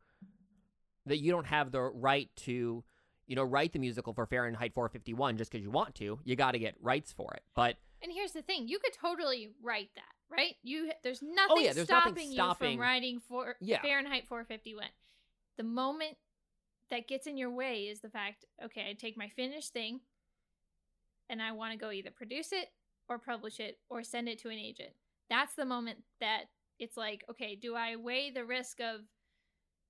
that 1.07 1.17
you 1.17 1.33
don't 1.33 1.47
have 1.47 1.73
the 1.73 1.81
right 1.81 2.29
to 2.37 2.85
you 3.27 3.37
know 3.37 3.43
write 3.43 3.73
the 3.73 3.79
musical 3.79 4.13
for 4.13 4.27
Fahrenheit 4.27 4.75
451 4.75 5.39
just 5.39 5.51
because 5.51 5.65
you 5.65 5.71
want 5.71 5.95
to. 5.95 6.19
You 6.25 6.37
got 6.37 6.53
to 6.53 6.59
get 6.59 6.75
rights 6.83 7.11
for 7.11 7.33
it. 7.33 7.43
But 7.55 7.77
And 8.03 8.13
here's 8.13 8.33
the 8.33 8.43
thing: 8.43 8.69
you 8.69 8.79
could 8.81 8.93
totally 8.93 9.49
write 9.63 9.89
that, 9.95 10.13
right? 10.37 10.57
You 10.63 10.91
there's 11.03 11.23
nothing 11.23 11.47
Oh, 11.49 11.59
yeah, 11.61 11.73
there's 11.73 11.89
nothing 11.89 12.13
stopping 12.13 12.29
you 12.29 12.35
stopping- 12.35 12.77
from 12.77 12.83
writing 12.83 13.19
for 13.19 13.57
Yeah. 13.63 13.81
Fahrenheit 13.81 14.29
451. 14.29 14.89
The 15.57 15.63
moment 15.63 16.19
that 16.91 17.09
gets 17.09 17.27
in 17.27 17.37
your 17.37 17.51
way 17.51 17.83
is 17.83 18.01
the 18.01 18.11
fact, 18.11 18.45
okay, 18.65 18.89
I 18.91 18.95
take 18.95 19.17
my 19.17 19.29
finished 19.29 19.73
thing, 19.73 20.01
and 21.29 21.41
I 21.41 21.53
want 21.53 21.73
to 21.73 21.79
go 21.79 21.91
either 21.91 22.11
produce 22.11 22.53
it 22.53 22.69
or 23.09 23.19
publish 23.19 23.61
it 23.61 23.79
or 23.89 24.03
send 24.03 24.29
it 24.29 24.39
to 24.41 24.49
an 24.49 24.59
agent. 24.59 24.91
That's 25.29 25.55
the 25.55 25.65
moment 25.65 25.99
that 26.21 26.45
it's 26.79 26.97
like, 26.97 27.25
okay, 27.31 27.57
do 27.57 27.75
I 27.75 27.97
weigh 27.97 28.31
the 28.31 28.45
risk 28.45 28.81
of 28.81 29.01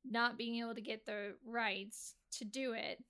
not 0.04 0.38
being 0.38 0.57
able 0.62 0.75
to 0.75 0.80
get 0.80 1.07
the 1.07 1.35
rights 1.47 2.14
to 2.38 2.45
do 2.45 2.73
it, 2.73 3.02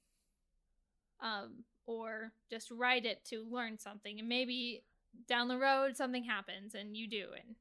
um, 1.22 1.64
or 1.86 2.32
just 2.50 2.70
write 2.70 3.04
it 3.04 3.24
to 3.26 3.44
learn 3.50 3.78
something, 3.78 4.18
and 4.18 4.28
maybe 4.28 4.84
down 5.28 5.48
the 5.48 5.58
road 5.58 5.96
something 5.96 6.24
happens 6.24 6.74
and 6.74 6.96
you 6.96 7.08
do 7.08 7.26
and 7.34 7.56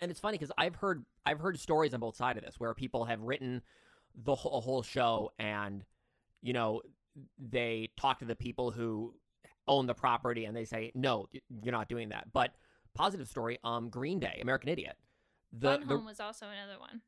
and 0.00 0.10
it's 0.10 0.20
funny 0.20 0.36
because 0.36 0.52
I've 0.58 0.74
heard 0.74 1.04
I've 1.24 1.40
heard 1.40 1.58
stories 1.58 1.94
on 1.94 2.00
both 2.00 2.16
sides 2.16 2.38
of 2.38 2.44
this 2.44 2.56
where 2.58 2.74
people 2.74 3.04
have 3.04 3.20
written 3.22 3.62
the 4.24 4.34
whole, 4.34 4.60
whole 4.60 4.82
show 4.82 5.32
and 5.38 5.84
you 6.42 6.52
know 6.52 6.82
they 7.38 7.88
talk 7.96 8.18
to 8.18 8.24
the 8.24 8.36
people 8.36 8.70
who 8.70 9.14
own 9.66 9.86
the 9.86 9.94
property 9.94 10.44
and 10.44 10.56
they 10.56 10.64
say 10.64 10.90
no 10.94 11.28
you're 11.62 11.72
not 11.72 11.88
doing 11.88 12.08
that 12.08 12.26
but 12.32 12.52
positive 12.94 13.28
story 13.28 13.58
um 13.64 13.88
green 13.88 14.18
day 14.18 14.38
american 14.40 14.68
idiot 14.68 14.96
the, 15.52 15.68
Fun 15.68 15.80
the 15.80 15.96
Home 15.96 16.04
was 16.04 16.20
also 16.20 16.46
another 16.46 16.78
one. 16.78 17.00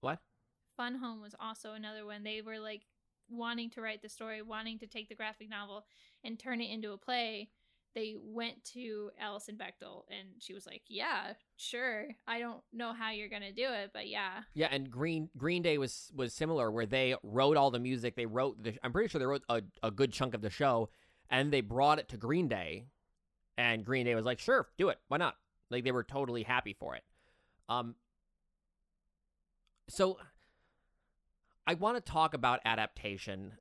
What? 0.00 0.18
Fun 0.76 0.96
Home 0.96 1.20
was 1.20 1.34
also 1.40 1.72
another 1.72 2.04
one. 2.04 2.22
They 2.22 2.42
were 2.42 2.58
like 2.58 2.82
wanting 3.28 3.70
to 3.70 3.80
write 3.80 4.02
the 4.02 4.08
story, 4.08 4.42
wanting 4.42 4.78
to 4.80 4.86
take 4.86 5.08
the 5.08 5.14
graphic 5.14 5.48
novel 5.48 5.84
and 6.22 6.38
turn 6.38 6.60
it 6.60 6.70
into 6.70 6.92
a 6.92 6.98
play. 6.98 7.50
They 7.96 8.14
went 8.22 8.62
to 8.74 9.10
Alison 9.18 9.56
Bechdel 9.56 10.04
and 10.10 10.28
she 10.38 10.52
was 10.52 10.66
like, 10.66 10.82
"Yeah, 10.86 11.32
sure. 11.56 12.08
I 12.28 12.38
don't 12.38 12.60
know 12.72 12.92
how 12.92 13.10
you're 13.10 13.30
going 13.30 13.40
to 13.42 13.52
do 13.52 13.66
it, 13.68 13.90
but 13.92 14.06
yeah." 14.06 14.42
yeah 14.54 14.68
and 14.70 14.90
green 14.90 15.30
green 15.36 15.62
day 15.62 15.78
was 15.78 16.12
was 16.14 16.32
similar 16.32 16.70
where 16.70 16.86
they 16.86 17.14
wrote 17.22 17.56
all 17.56 17.70
the 17.70 17.78
music 17.78 18.16
they 18.16 18.26
wrote 18.26 18.62
the 18.62 18.74
i'm 18.82 18.92
pretty 18.92 19.08
sure 19.08 19.18
they 19.18 19.26
wrote 19.26 19.42
a, 19.48 19.62
a 19.82 19.90
good 19.90 20.12
chunk 20.12 20.34
of 20.34 20.42
the 20.42 20.50
show 20.50 20.88
and 21.30 21.52
they 21.52 21.60
brought 21.60 21.98
it 21.98 22.08
to 22.08 22.16
green 22.16 22.48
day 22.48 22.86
and 23.56 23.84
green 23.84 24.04
day 24.06 24.14
was 24.14 24.24
like 24.24 24.38
sure 24.38 24.68
do 24.76 24.88
it 24.88 24.98
why 25.08 25.16
not 25.16 25.36
like 25.70 25.84
they 25.84 25.92
were 25.92 26.04
totally 26.04 26.42
happy 26.42 26.74
for 26.78 26.94
it 26.94 27.02
um 27.68 27.94
so 29.88 30.18
i 31.66 31.74
want 31.74 31.96
to 31.96 32.12
talk 32.12 32.34
about 32.34 32.60
adaptation 32.64 33.52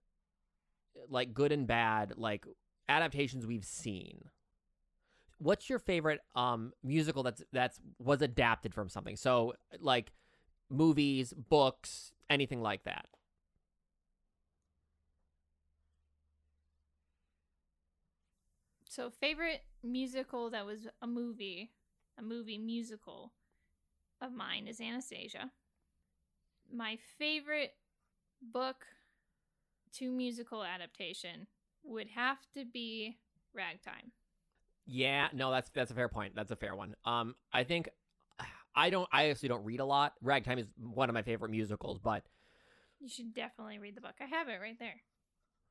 like 1.09 1.33
good 1.33 1.51
and 1.51 1.67
bad 1.67 2.13
like 2.17 2.45
adaptations 2.89 3.45
we've 3.45 3.65
seen. 3.65 4.29
What's 5.37 5.69
your 5.69 5.79
favorite 5.79 6.21
um 6.35 6.71
musical 6.83 7.23
that's 7.23 7.43
that's 7.51 7.79
was 7.99 8.21
adapted 8.21 8.73
from 8.73 8.89
something? 8.89 9.15
So 9.17 9.53
like 9.79 10.11
movies 10.69 11.33
books 11.33 12.13
anything 12.29 12.61
like 12.61 12.83
that. 12.85 13.07
So, 18.95 19.09
favorite 19.09 19.61
musical 19.83 20.49
that 20.51 20.65
was 20.65 20.87
a 21.01 21.07
movie, 21.07 21.71
a 22.17 22.21
movie 22.21 22.57
musical 22.57 23.33
of 24.21 24.31
mine 24.31 24.67
is 24.67 24.79
Anastasia. 24.79 25.51
My 26.71 26.97
favorite 27.17 27.75
book 28.41 28.85
to 29.93 30.11
musical 30.11 30.63
adaptation 30.63 31.47
would 31.85 32.07
have 32.15 32.37
to 32.55 32.65
be 32.65 33.17
Ragtime. 33.53 34.11
yeah 34.85 35.27
no 35.33 35.49
that's 35.51 35.69
that's 35.73 35.91
a 35.91 35.93
fair 35.93 36.09
point 36.09 36.35
that's 36.35 36.51
a 36.51 36.55
fair 36.55 36.75
one 36.75 36.93
um 37.05 37.35
i 37.53 37.63
think 37.63 37.87
i 38.75 38.89
don't 38.89 39.07
i 39.11 39.29
actually 39.29 39.49
don't 39.49 39.63
read 39.63 39.79
a 39.79 39.85
lot 39.85 40.13
ragtime 40.21 40.59
is 40.59 40.67
one 40.77 41.09
of 41.09 41.13
my 41.13 41.21
favorite 41.21 41.49
musicals 41.51 41.97
but 41.99 42.23
You 42.99 43.07
should 43.09 43.33
definitely 43.33 43.79
read 43.79 43.95
the 43.95 44.01
book. 44.01 44.15
I 44.19 44.25
have 44.25 44.47
it 44.49 44.59
right 44.61 44.77
there. 44.79 45.01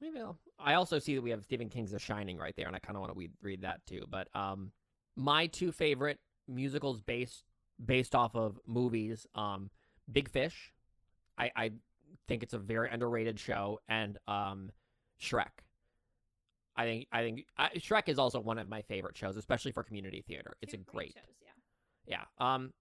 maybe 0.01 0.19
I'll, 0.21 0.39
i 0.59 0.75
also 0.75 0.99
see 0.99 1.15
that 1.15 1.23
we 1.23 1.31
have 1.31 1.45
stephen 1.45 1.69
king's 1.69 1.91
the 1.91 1.99
shining 1.99 2.39
right 2.39 2.55
there 2.57 2.67
and 2.67 2.75
i 2.77 2.79
kind 2.79 2.97
of 2.97 3.01
want 3.03 3.13
to 3.13 3.19
read, 3.19 3.33
read 3.43 3.63
that 3.63 3.85
too 3.87 4.05
but 4.09 4.29
um 4.35 4.73
my 5.17 5.47
two 5.47 5.73
favorite 5.73 6.19
musicals 6.49 7.01
based 7.01 7.45
based 7.85 8.15
off 8.15 8.35
of 8.35 8.59
movies 8.67 9.27
um 9.35 9.71
big 10.11 10.29
fish 10.31 10.73
i 11.39 11.51
i 11.57 11.71
think 12.29 12.43
it's 12.43 12.55
a 12.55 12.59
very 12.59 12.89
underrated 12.91 13.39
show 13.39 13.79
and 13.89 14.17
um 14.29 14.71
shrek 15.21 15.64
I 16.77 16.85
think 16.85 17.07
I 17.13 17.23
think 17.23 17.47
Shrek 17.77 18.09
is 18.09 18.19
also 18.19 18.41
one 18.41 18.59
of 18.59 18.69
my 18.69 18.83
favorite 18.83 19.17
shows, 19.17 19.37
especially 19.37 19.73
for 19.73 19.83
community 19.83 20.25
theater. 20.27 20.55
It's 20.61 20.73
Two 20.73 20.81
a 20.81 20.91
great, 20.91 21.15
shows, 21.15 21.37
yeah. 22.07 22.25
yeah. 22.41 22.55
Um, 22.55 22.73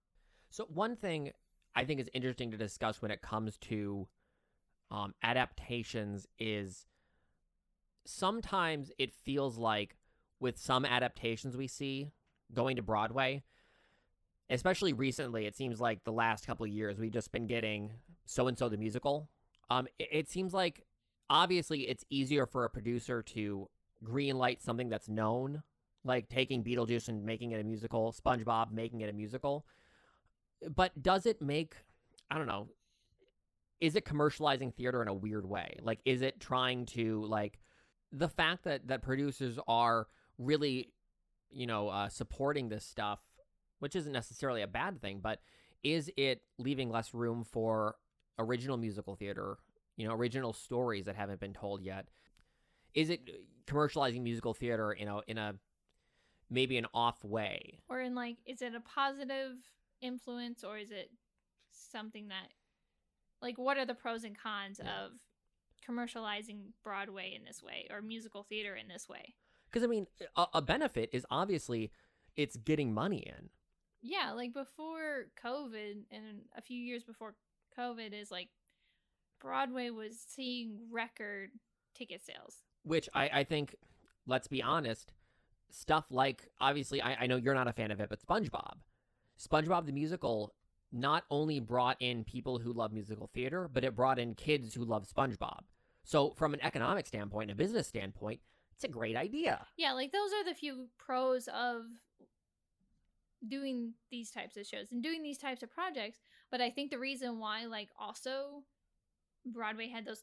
so 0.50 0.66
one 0.72 0.96
thing 0.96 1.30
I 1.74 1.84
think 1.84 2.00
is 2.00 2.10
interesting 2.12 2.50
to 2.50 2.56
discuss 2.56 3.02
when 3.02 3.10
it 3.10 3.22
comes 3.22 3.56
to 3.58 4.08
um, 4.90 5.14
adaptations 5.22 6.26
is 6.38 6.86
sometimes 8.04 8.90
it 8.98 9.12
feels 9.12 9.58
like 9.58 9.96
with 10.40 10.58
some 10.58 10.84
adaptations 10.84 11.56
we 11.56 11.66
see 11.66 12.10
going 12.52 12.76
to 12.76 12.82
Broadway, 12.82 13.42
especially 14.50 14.92
recently, 14.92 15.46
it 15.46 15.56
seems 15.56 15.80
like 15.80 16.04
the 16.04 16.12
last 16.12 16.46
couple 16.46 16.64
of 16.64 16.70
years 16.70 16.98
we've 16.98 17.12
just 17.12 17.32
been 17.32 17.46
getting 17.46 17.92
so 18.26 18.46
and 18.46 18.58
so 18.58 18.68
the 18.68 18.76
musical. 18.76 19.28
Um, 19.70 19.88
it, 19.98 20.08
it 20.12 20.28
seems 20.28 20.52
like 20.52 20.84
obviously 21.30 21.88
it's 21.88 22.04
easier 22.10 22.46
for 22.46 22.64
a 22.64 22.70
producer 22.70 23.22
to 23.22 23.68
green 24.04 24.36
light 24.38 24.62
something 24.62 24.88
that's 24.88 25.08
known, 25.08 25.62
like 26.04 26.28
taking 26.28 26.62
Beetlejuice 26.62 27.08
and 27.08 27.24
making 27.24 27.52
it 27.52 27.60
a 27.60 27.64
musical, 27.64 28.12
SpongeBob 28.12 28.72
making 28.72 29.00
it 29.00 29.10
a 29.10 29.12
musical. 29.12 29.66
But 30.74 31.02
does 31.02 31.26
it 31.26 31.42
make 31.42 31.74
I 32.30 32.38
don't 32.38 32.46
know, 32.46 32.68
is 33.80 33.96
it 33.96 34.04
commercializing 34.04 34.74
theater 34.74 35.02
in 35.02 35.08
a 35.08 35.14
weird 35.14 35.48
way? 35.48 35.76
Like 35.82 36.00
is 36.04 36.22
it 36.22 36.40
trying 36.40 36.86
to 36.86 37.24
like 37.24 37.58
the 38.12 38.28
fact 38.28 38.64
that 38.64 38.88
that 38.88 39.02
producers 39.02 39.58
are 39.66 40.06
really 40.38 40.92
you 41.50 41.66
know 41.66 41.88
uh, 41.88 42.08
supporting 42.08 42.68
this 42.68 42.84
stuff, 42.84 43.20
which 43.78 43.96
isn't 43.96 44.12
necessarily 44.12 44.62
a 44.62 44.66
bad 44.66 45.00
thing, 45.00 45.20
but 45.22 45.40
is 45.82 46.10
it 46.16 46.42
leaving 46.58 46.90
less 46.90 47.12
room 47.14 47.44
for 47.44 47.96
original 48.38 48.76
musical 48.76 49.14
theater, 49.14 49.58
you 49.96 50.08
know, 50.08 50.14
original 50.14 50.52
stories 50.52 51.04
that 51.04 51.14
haven't 51.14 51.40
been 51.40 51.52
told 51.52 51.82
yet? 51.82 52.06
Is 52.94 53.10
it 53.10 53.20
commercializing 53.66 54.22
musical 54.22 54.54
theater 54.54 54.92
in 54.92 55.08
a 55.08 55.20
in 55.26 55.38
a 55.38 55.54
maybe 56.50 56.78
an 56.78 56.86
off 56.94 57.22
way? 57.24 57.80
Or 57.88 58.00
in 58.00 58.14
like, 58.14 58.36
is 58.46 58.62
it 58.62 58.74
a 58.74 58.80
positive 58.80 59.56
influence 60.00 60.62
or 60.64 60.78
is 60.78 60.90
it 60.90 61.10
something 61.70 62.28
that, 62.28 62.52
like 63.42 63.58
what 63.58 63.78
are 63.78 63.86
the 63.86 63.94
pros 63.94 64.24
and 64.24 64.36
cons 64.38 64.78
of 64.78 65.12
commercializing 65.88 66.60
Broadway 66.82 67.34
in 67.36 67.44
this 67.44 67.62
way 67.62 67.88
or 67.90 68.02
musical 68.02 68.42
theater 68.42 68.74
in 68.74 68.88
this 68.88 69.08
way? 69.08 69.34
Because 69.70 69.82
I 69.82 69.86
mean, 69.86 70.06
a, 70.36 70.46
a 70.54 70.62
benefit 70.62 71.10
is 71.12 71.26
obviously 71.30 71.90
it's 72.36 72.56
getting 72.56 72.92
money 72.92 73.18
in. 73.18 73.50
Yeah, 74.02 74.32
like 74.32 74.52
before 74.52 75.26
COVID 75.42 76.04
and 76.10 76.42
a 76.56 76.60
few 76.60 76.78
years 76.78 77.04
before 77.04 77.34
COVID 77.78 78.12
is 78.12 78.30
like 78.30 78.48
Broadway 79.40 79.90
was 79.90 80.18
seeing 80.28 80.78
record 80.90 81.50
ticket 81.94 82.24
sales. 82.24 82.58
Which 82.84 83.08
I, 83.14 83.30
I 83.32 83.44
think, 83.44 83.76
let's 84.26 84.46
be 84.46 84.62
honest, 84.62 85.12
stuff 85.70 86.04
like 86.10 86.48
obviously 86.60 87.02
I, 87.02 87.14
I 87.22 87.26
know 87.26 87.36
you're 87.36 87.54
not 87.54 87.68
a 87.68 87.72
fan 87.72 87.90
of 87.90 88.00
it, 88.00 88.08
but 88.08 88.20
SpongeBob. 88.20 88.76
SpongeBob 89.40 89.86
the 89.86 89.92
musical 89.92 90.54
not 90.92 91.24
only 91.30 91.58
brought 91.58 91.96
in 92.00 92.22
people 92.22 92.58
who 92.58 92.72
love 92.72 92.92
musical 92.92 93.28
theater, 93.34 93.68
but 93.72 93.82
it 93.84 93.96
brought 93.96 94.18
in 94.18 94.34
kids 94.34 94.74
who 94.74 94.84
love 94.84 95.08
SpongeBob. 95.08 95.60
So 96.04 96.30
from 96.36 96.54
an 96.54 96.60
economic 96.62 97.06
standpoint, 97.06 97.50
a 97.50 97.54
business 97.54 97.88
standpoint, 97.88 98.40
it's 98.74 98.84
a 98.84 98.88
great 98.88 99.16
idea. 99.16 99.66
Yeah, 99.76 99.92
like 99.92 100.12
those 100.12 100.32
are 100.32 100.44
the 100.44 100.54
few 100.54 100.86
pros 100.98 101.48
of 101.48 101.82
doing 103.48 103.94
these 104.10 104.30
types 104.30 104.56
of 104.56 104.66
shows 104.66 104.92
and 104.92 105.02
doing 105.02 105.22
these 105.22 105.38
types 105.38 105.62
of 105.62 105.70
projects. 105.70 106.20
But 106.50 106.60
I 106.60 106.70
think 106.70 106.90
the 106.90 106.98
reason 106.98 107.38
why, 107.38 107.64
like, 107.66 107.88
also 107.98 108.62
Broadway 109.44 109.88
had 109.88 110.06
those 110.06 110.22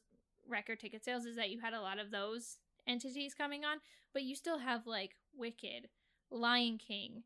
record 0.51 0.79
ticket 0.79 1.03
sales 1.03 1.25
is 1.25 1.36
that 1.38 1.50
you 1.50 1.60
had 1.60 1.74
a 1.74 1.81
lot 1.81 1.98
of 2.00 2.12
those 2.12 2.58
entities 2.88 3.34
coming 3.34 3.63
on, 3.65 3.77
but 4.13 4.24
you 4.24 4.36
still 4.36 4.60
have 4.60 4.86
like 4.86 5.15
Wicked, 5.36 5.88
Lion 6.29 6.77
King, 6.77 7.24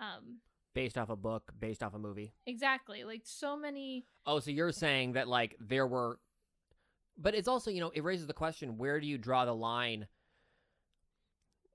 um, 0.00 0.38
Based 0.74 0.96
off 0.96 1.08
a 1.10 1.16
book, 1.16 1.52
based 1.58 1.82
off 1.82 1.94
a 1.94 1.98
movie. 1.98 2.32
exactly 2.46 3.02
like 3.04 3.22
so 3.24 3.56
many. 3.56 4.04
Oh, 4.26 4.38
so 4.38 4.50
you're 4.50 4.70
saying 4.72 5.12
that 5.14 5.26
like 5.28 5.56
there 5.58 5.86
were 5.86 6.18
but 7.20 7.34
it's 7.34 7.48
also, 7.48 7.68
you 7.72 7.80
know, 7.80 7.90
it 7.94 8.04
raises 8.04 8.28
the 8.28 8.32
question, 8.32 8.78
where 8.78 9.00
do 9.00 9.06
you 9.08 9.18
draw 9.18 9.44
the 9.44 9.52
line? 9.54 10.06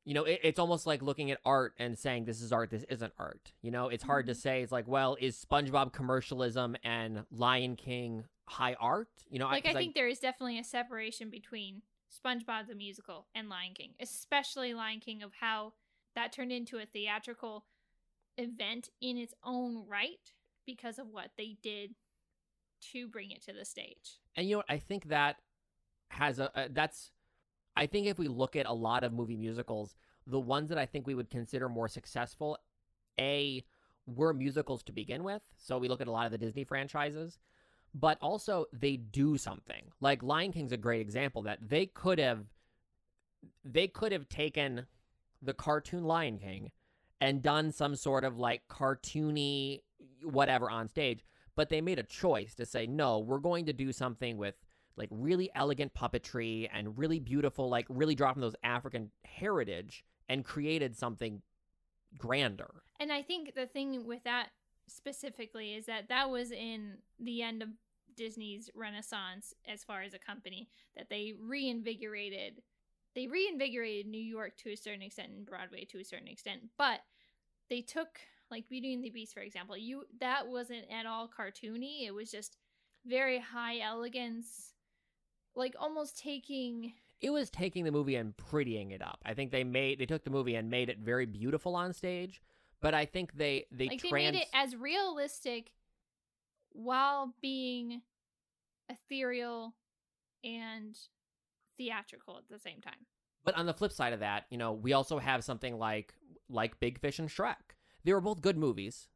You 0.05 0.13
know, 0.13 0.23
it, 0.23 0.39
it's 0.43 0.59
almost 0.59 0.85
like 0.87 1.01
looking 1.01 1.31
at 1.31 1.39
art 1.43 1.73
and 1.77 1.97
saying 1.99 2.25
this 2.25 2.41
is 2.41 2.53
art, 2.53 2.69
this 2.69 2.83
isn't 2.89 3.11
art. 3.17 3.51
You 3.61 3.71
know, 3.71 3.89
it's 3.89 4.03
hard 4.03 4.27
to 4.27 4.33
Mhm. 4.33 4.37
say. 4.37 4.61
It's 4.61 4.71
like, 4.71 4.87
well, 4.87 5.17
is 5.19 5.35
SpongeBob 5.43 5.91
commercialism 5.91 6.77
and 6.83 7.25
Lion 7.31 7.75
King 7.75 8.25
high 8.45 8.75
art? 8.79 9.09
You 9.29 9.39
know, 9.39 9.47
Like 9.47 9.65
I 9.65 9.73
think 9.73 9.95
there 9.95 10.07
is 10.07 10.19
definitely 10.19 10.59
a 10.59 10.63
separation 10.63 11.29
between 11.29 11.81
SpongeBob 12.13 12.67
the 12.67 12.75
musical 12.75 13.27
and 13.33 13.49
Lion 13.49 13.73
King, 13.73 13.91
especially 13.99 14.73
Lion 14.73 14.99
King 14.99 15.23
of 15.23 15.31
how 15.39 15.73
that 16.15 16.31
turned 16.31 16.51
into 16.51 16.77
a 16.77 16.85
theatrical 16.85 17.65
event 18.37 18.89
in 19.01 19.17
its 19.17 19.33
own 19.43 19.85
right 19.87 20.33
because 20.65 20.99
of 20.99 21.07
what 21.07 21.31
they 21.37 21.57
did 21.61 21.95
to 22.91 23.07
bring 23.07 23.31
it 23.31 23.41
to 23.43 23.53
the 23.53 23.65
stage. 23.65 24.19
And 24.35 24.47
you 24.47 24.57
know? 24.57 24.63
I 24.69 24.77
think 24.77 25.09
that 25.09 25.37
has 26.09 26.39
a, 26.39 26.51
a 26.55 26.69
that's 26.69 27.11
I 27.75 27.87
think 27.87 28.07
if 28.07 28.19
we 28.19 28.27
look 28.27 28.55
at 28.55 28.67
a 28.67 28.73
lot 28.73 29.03
of 29.03 29.13
movie 29.13 29.35
musicals, 29.35 29.95
the 30.27 30.39
ones 30.39 30.69
that 30.69 30.77
I 30.77 30.85
think 30.85 31.07
we 31.07 31.15
would 31.15 31.29
consider 31.29 31.67
more 31.69 31.87
successful, 31.87 32.57
a 33.19 33.63
were 34.05 34.33
musicals 34.33 34.83
to 34.83 34.91
begin 34.91 35.23
with. 35.23 35.41
So 35.57 35.77
we 35.77 35.87
look 35.87 36.01
at 36.01 36.07
a 36.07 36.11
lot 36.11 36.25
of 36.25 36.31
the 36.31 36.37
Disney 36.37 36.63
franchises, 36.63 37.39
but 37.93 38.17
also 38.21 38.65
they 38.73 38.97
do 38.97 39.37
something. 39.37 39.91
Like 40.01 40.23
Lion 40.23 40.51
King's 40.51 40.71
a 40.71 40.77
great 40.77 41.01
example 41.01 41.43
that 41.43 41.59
they 41.67 41.85
could 41.85 42.19
have 42.19 42.45
they 43.63 43.87
could 43.87 44.11
have 44.11 44.29
taken 44.29 44.87
the 45.41 45.53
cartoon 45.53 46.03
Lion 46.03 46.39
King 46.39 46.71
and 47.19 47.41
done 47.41 47.71
some 47.71 47.95
sort 47.95 48.23
of 48.23 48.37
like 48.37 48.61
cartoony 48.69 49.81
whatever 50.23 50.69
on 50.69 50.87
stage, 50.87 51.23
but 51.55 51.69
they 51.69 51.81
made 51.81 51.99
a 51.99 52.03
choice 52.03 52.55
to 52.55 52.65
say 52.65 52.87
no, 52.87 53.19
we're 53.19 53.39
going 53.39 53.65
to 53.65 53.73
do 53.73 53.91
something 53.91 54.37
with 54.37 54.55
like 54.95 55.09
really 55.11 55.49
elegant 55.55 55.93
puppetry 55.93 56.69
and 56.73 56.97
really 56.97 57.19
beautiful 57.19 57.69
like 57.69 57.85
really 57.89 58.15
dropping 58.15 58.41
those 58.41 58.55
African 58.63 59.11
heritage 59.25 60.03
and 60.29 60.45
created 60.45 60.95
something 60.95 61.41
grander. 62.17 62.83
And 62.99 63.11
I 63.11 63.21
think 63.21 63.55
the 63.55 63.65
thing 63.65 64.05
with 64.05 64.23
that 64.23 64.49
specifically 64.87 65.73
is 65.73 65.85
that 65.85 66.09
that 66.09 66.29
was 66.29 66.51
in 66.51 66.97
the 67.19 67.41
end 67.41 67.61
of 67.61 67.69
Disney's 68.15 68.69
renaissance 68.75 69.53
as 69.67 69.83
far 69.83 70.01
as 70.01 70.13
a 70.13 70.19
company 70.19 70.69
that 70.95 71.09
they 71.09 71.33
reinvigorated 71.39 72.61
they 73.15 73.27
reinvigorated 73.27 74.07
New 74.07 74.21
York 74.21 74.57
to 74.57 74.71
a 74.71 74.75
certain 74.75 75.03
extent 75.03 75.29
and 75.29 75.45
Broadway 75.45 75.85
to 75.85 75.99
a 75.99 76.03
certain 76.03 76.27
extent, 76.27 76.61
but 76.79 77.01
they 77.69 77.81
took 77.81 78.19
like 78.49 78.67
Beauty 78.69 78.93
and 78.93 79.03
the 79.03 79.09
Beast 79.09 79.33
for 79.33 79.41
example. 79.41 79.77
You 79.77 80.05
that 80.19 80.47
wasn't 80.47 80.85
at 80.91 81.05
all 81.05 81.27
cartoony. 81.27 82.05
It 82.05 82.11
was 82.11 82.31
just 82.31 82.57
very 83.05 83.39
high 83.39 83.79
elegance 83.79 84.73
like 85.55 85.75
almost 85.79 86.17
taking 86.17 86.93
It 87.21 87.29
was 87.29 87.49
taking 87.49 87.83
the 87.83 87.91
movie 87.91 88.15
and 88.15 88.35
prettying 88.35 88.91
it 88.91 89.01
up. 89.01 89.19
I 89.25 89.33
think 89.33 89.51
they 89.51 89.63
made 89.63 89.99
they 89.99 90.05
took 90.05 90.23
the 90.23 90.29
movie 90.29 90.55
and 90.55 90.69
made 90.69 90.89
it 90.89 90.99
very 90.99 91.25
beautiful 91.25 91.75
on 91.75 91.93
stage, 91.93 92.41
but 92.81 92.93
I 92.93 93.05
think 93.05 93.33
they 93.35 93.65
they 93.71 93.87
like 93.87 93.99
trans 93.99 94.11
they 94.11 94.31
made 94.31 94.35
it 94.35 94.47
as 94.53 94.75
realistic 94.75 95.71
while 96.73 97.33
being 97.41 98.01
ethereal 98.89 99.73
and 100.43 100.97
theatrical 101.77 102.37
at 102.37 102.43
the 102.49 102.59
same 102.59 102.81
time. 102.81 103.05
But 103.45 103.55
on 103.57 103.65
the 103.65 103.73
flip 103.73 103.91
side 103.91 104.13
of 104.13 104.19
that, 104.19 104.45
you 104.49 104.57
know, 104.57 104.73
we 104.73 104.93
also 104.93 105.19
have 105.19 105.43
something 105.43 105.77
like 105.77 106.13
like 106.49 106.79
Big 106.79 106.99
Fish 106.99 107.19
and 107.19 107.29
Shrek. 107.29 107.75
They 108.03 108.13
were 108.13 108.21
both 108.21 108.41
good 108.41 108.57
movies, 108.57 109.07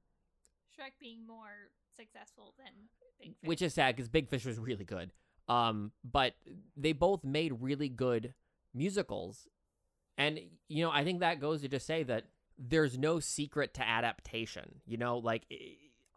Shrek 0.77 0.93
being 0.99 1.25
more 1.25 1.71
successful 1.95 2.53
than 2.57 2.73
Big 3.19 3.35
Fish. 3.39 3.47
which 3.47 3.61
is 3.61 3.73
sad 3.73 3.95
because 3.95 4.09
Big 4.09 4.29
Fish 4.29 4.45
was 4.45 4.59
really 4.59 4.85
good. 4.85 5.11
Um, 5.49 5.91
but 6.03 6.33
they 6.75 6.91
both 6.91 7.23
made 7.23 7.61
really 7.61 7.89
good 7.89 8.33
musicals, 8.73 9.47
and 10.17 10.39
you 10.67 10.83
know, 10.83 10.91
I 10.91 11.03
think 11.03 11.21
that 11.21 11.39
goes 11.39 11.61
to 11.61 11.69
just 11.69 11.87
say 11.87 12.03
that 12.03 12.25
there's 12.57 12.97
no 12.97 13.19
secret 13.19 13.73
to 13.75 13.87
adaptation. 13.87 14.81
You 14.85 14.97
know, 14.97 15.19
like 15.19 15.43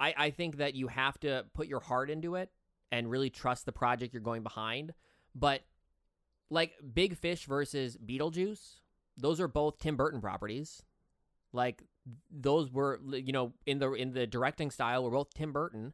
I 0.01 0.15
I 0.17 0.31
think 0.31 0.57
that 0.57 0.75
you 0.75 0.89
have 0.89 1.19
to 1.21 1.45
put 1.55 1.69
your 1.69 1.81
heart 1.81 2.11
into 2.11 2.35
it 2.35 2.51
and 2.91 3.11
really 3.11 3.31
trust 3.31 3.67
the 3.67 3.73
project 3.73 4.15
you're 4.15 4.23
going 4.23 4.43
behind. 4.43 4.95
But 5.35 5.63
like 6.49 6.73
Big 6.95 7.17
Fish 7.17 7.45
versus 7.45 7.97
Beetlejuice, 8.05 8.81
those 9.17 9.41
are 9.41 9.49
both 9.49 9.79
Tim 9.79 9.97
Burton 9.97 10.21
properties. 10.21 10.83
Like 11.53 11.83
those 12.31 12.73
were 12.73 13.01
you 13.05 13.33
know 13.33 13.53
in 13.67 13.79
the 13.79 13.93
in 13.93 14.13
the 14.13 14.27
directing 14.27 14.71
style 14.71 15.05
were 15.05 15.11
both 15.11 15.35
Tim 15.35 15.53
Burton. 15.53 15.93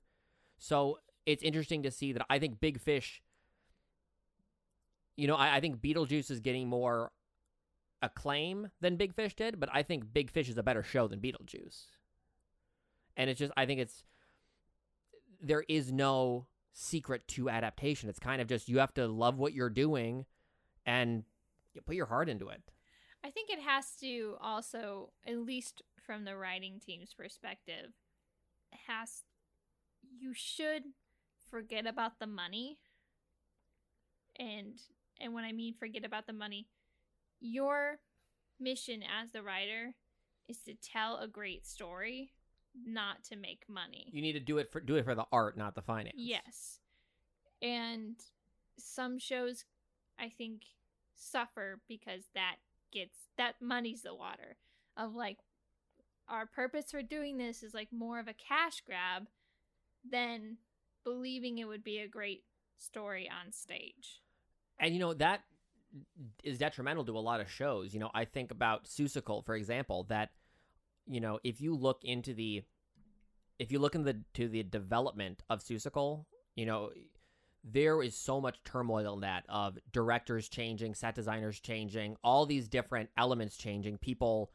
So 0.59 1.01
it's 1.27 1.43
interesting 1.43 1.83
to 1.83 1.91
see 1.91 2.13
that 2.13 2.25
I 2.31 2.39
think 2.39 2.61
Big 2.61 2.81
Fish 2.81 3.21
you 5.17 5.27
know, 5.27 5.35
I, 5.35 5.57
I 5.57 5.61
think 5.61 5.81
Beetlejuice 5.81 6.31
is 6.31 6.41
getting 6.41 6.69
more 6.69 7.11
acclaim 8.03 8.69
than 8.81 8.97
Big 8.97 9.15
Fish 9.15 9.35
did, 9.35 9.59
but 9.59 9.69
I 9.73 9.83
think 9.83 10.13
Big 10.13 10.31
Fish 10.31 10.49
is 10.49 10.59
a 10.59 10.63
better 10.63 10.83
show 10.83 11.09
than 11.09 11.21
Beetlejuice. 11.21 11.87
And 13.17 13.31
it's 13.31 13.39
just 13.39 13.53
I 13.57 13.67
think 13.67 13.81
it's 13.81 14.05
there 15.41 15.65
is 15.69 15.93
no 15.93 16.47
secret 16.73 17.27
to 17.29 17.49
adaptation. 17.49 18.09
It's 18.09 18.19
kind 18.19 18.41
of 18.43 18.49
just 18.49 18.69
you 18.69 18.79
have 18.79 18.95
to 18.95 19.07
love 19.07 19.39
what 19.39 19.55
you're 19.55 19.71
doing 19.71 20.27
and 20.85 21.25
put 21.87 21.97
your 21.97 22.07
heart 22.07 22.29
into 22.29 22.49
it. 22.49 22.63
I 23.25 23.31
think 23.31 23.51
it 23.51 23.61
has 23.61 23.97
to 24.01 24.37
also, 24.41 25.11
at 25.27 25.39
least 25.39 25.83
from 26.05 26.25
the 26.25 26.37
writing 26.37 26.81
team's 26.85 27.13
perspective, 27.13 27.93
has 28.87 29.25
you 30.19 30.33
should 30.35 30.85
forget 31.51 31.87
about 31.87 32.19
the 32.21 32.27
money. 32.27 32.79
And 34.39 34.79
and 35.21 35.33
when 35.33 35.45
I 35.45 35.53
mean 35.53 35.75
forget 35.75 36.05
about 36.05 36.27
the 36.27 36.33
money, 36.33 36.69
your 37.41 37.99
mission 38.61 39.03
as 39.03 39.33
the 39.33 39.43
writer 39.43 39.95
is 40.49 40.59
to 40.59 40.75
tell 40.75 41.19
a 41.19 41.27
great 41.27 41.67
story, 41.67 42.33
not 42.85 43.25
to 43.25 43.37
make 43.37 43.65
money. 43.69 44.07
You 44.13 44.23
need 44.23 44.35
to 44.35 44.41
do 44.41 44.59
it 44.59 44.71
for 44.71 44.81
do 44.81 44.97
it 44.97 45.05
for 45.05 45.15
the 45.15 45.27
art, 45.33 45.57
not 45.57 45.75
the 45.75 45.83
finance. 45.83 46.17
Yes. 46.17 46.81
And 47.63 48.17
some 48.79 49.19
shows 49.19 49.65
I 50.19 50.29
think 50.29 50.63
suffer 51.15 51.81
because 51.89 52.25
that 52.35 52.57
gets 52.93 53.17
that 53.39 53.55
muddies 53.61 54.03
the 54.03 54.15
water 54.15 54.57
of 54.97 55.15
like 55.15 55.39
our 56.29 56.47
purpose 56.47 56.91
for 56.91 57.03
doing 57.03 57.39
this 57.39 57.63
is 57.63 57.75
like 57.75 57.93
more 57.93 58.19
of 58.19 58.29
a 58.29 58.35
cash 58.35 58.83
grab 58.85 59.29
than 60.09 60.57
believing 61.05 61.59
it 61.59 61.69
would 61.69 61.85
be 61.85 61.99
a 61.99 62.09
great 62.09 62.45
story 62.77 63.29
on 63.29 63.53
stage. 63.53 64.23
And 64.79 64.93
you 64.93 65.01
know 65.01 65.15
that 65.15 65.43
is 66.43 66.59
detrimental 66.59 67.05
to 67.05 67.17
a 67.17 67.21
lot 67.21 67.41
of 67.41 67.51
shows. 67.51 67.95
You 67.95 68.01
know, 68.01 68.11
I 68.15 68.25
think 68.25 68.51
about 68.51 68.85
Seussical, 68.85 69.45
for 69.45 69.55
example, 69.55 70.05
that 70.09 70.31
you 71.07 71.21
know, 71.21 71.39
if 71.45 71.61
you 71.61 71.75
look 71.75 72.05
into 72.05 72.35
the 72.35 72.65
if 73.59 73.73
you 73.73 73.79
look 73.79 73.95
into 73.95 74.13
the 74.13 74.21
to 74.35 74.49
the 74.49 74.63
development 74.63 75.43
of 75.49 75.63
Seussical, 75.63 76.27
you 76.55 76.67
know, 76.67 76.91
there 77.65 78.03
is 78.03 78.17
so 78.17 78.41
much 78.41 78.63
turmoil 78.65 79.15
in 79.15 79.21
that 79.21 79.45
of 79.49 79.79
directors 79.93 80.49
changing, 80.49 80.95
set 80.95 81.15
designers 81.15 81.61
changing, 81.61 82.17
all 82.23 82.47
these 82.47 82.69
different 82.69 83.11
elements 83.17 83.57
changing, 83.57 83.99
people 83.99 84.53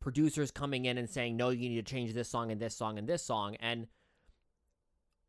producers 0.00 0.50
coming 0.50 0.84
in 0.84 0.98
and 0.98 1.08
saying, 1.08 1.36
"No, 1.36 1.50
you 1.50 1.68
need 1.68 1.84
to 1.84 1.90
change 1.90 2.12
this 2.12 2.28
song 2.28 2.50
and 2.50 2.60
this 2.60 2.76
song 2.76 2.98
and 2.98 3.08
this 3.08 3.22
song." 3.22 3.56
And 3.56 3.88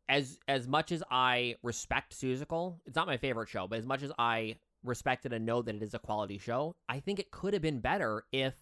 as 0.08 0.38
as 0.48 0.66
much 0.66 0.92
as 0.92 1.02
I 1.10 1.56
respect 1.62 2.14
Seussical, 2.14 2.80
it's 2.86 2.96
not 2.96 3.06
my 3.06 3.16
favorite 3.16 3.48
show, 3.48 3.66
but 3.66 3.78
as 3.78 3.86
much 3.86 4.02
as 4.02 4.12
I 4.18 4.58
respect 4.84 5.26
it 5.26 5.32
and 5.32 5.46
know 5.46 5.62
that 5.62 5.74
it 5.74 5.82
is 5.82 5.94
a 5.94 5.98
quality 5.98 6.38
show, 6.38 6.76
I 6.88 7.00
think 7.00 7.18
it 7.18 7.30
could 7.30 7.52
have 7.54 7.62
been 7.62 7.80
better 7.80 8.24
if 8.32 8.54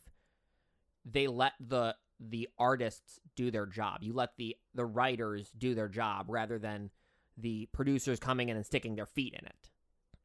they 1.04 1.26
let 1.26 1.52
the 1.60 1.96
the 2.20 2.48
artists 2.58 3.20
do 3.36 3.50
their 3.50 3.66
job. 3.66 4.02
You 4.02 4.12
let 4.12 4.36
the 4.36 4.56
the 4.74 4.84
writers 4.84 5.50
do 5.56 5.74
their 5.74 5.88
job 5.88 6.26
rather 6.28 6.58
than 6.58 6.90
the 7.36 7.66
producers 7.72 8.20
coming 8.20 8.48
in 8.48 8.56
and 8.56 8.64
sticking 8.64 8.94
their 8.94 9.06
feet 9.06 9.34
in 9.34 9.44
it. 9.46 9.70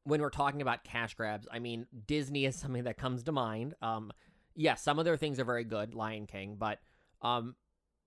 When 0.04 0.22
we're 0.22 0.30
talking 0.30 0.62
about 0.62 0.84
cash 0.84 1.14
grabs, 1.14 1.48
I 1.52 1.60
mean 1.60 1.88
Disney 2.08 2.46
is 2.46 2.56
something 2.60 2.84
that 2.84 2.98
comes 2.98 3.24
to 3.24 3.32
mind. 3.32 3.76
Um, 3.82 4.12
yes, 4.56 4.82
some 4.82 5.00
of 5.00 5.06
their 5.06 5.18
things 5.18 5.40
are 5.40 5.46
very 5.46 5.64
good, 5.64 5.94
Lion 5.94 6.28
King, 6.28 6.56
but 6.58 6.80
um, 7.22 7.56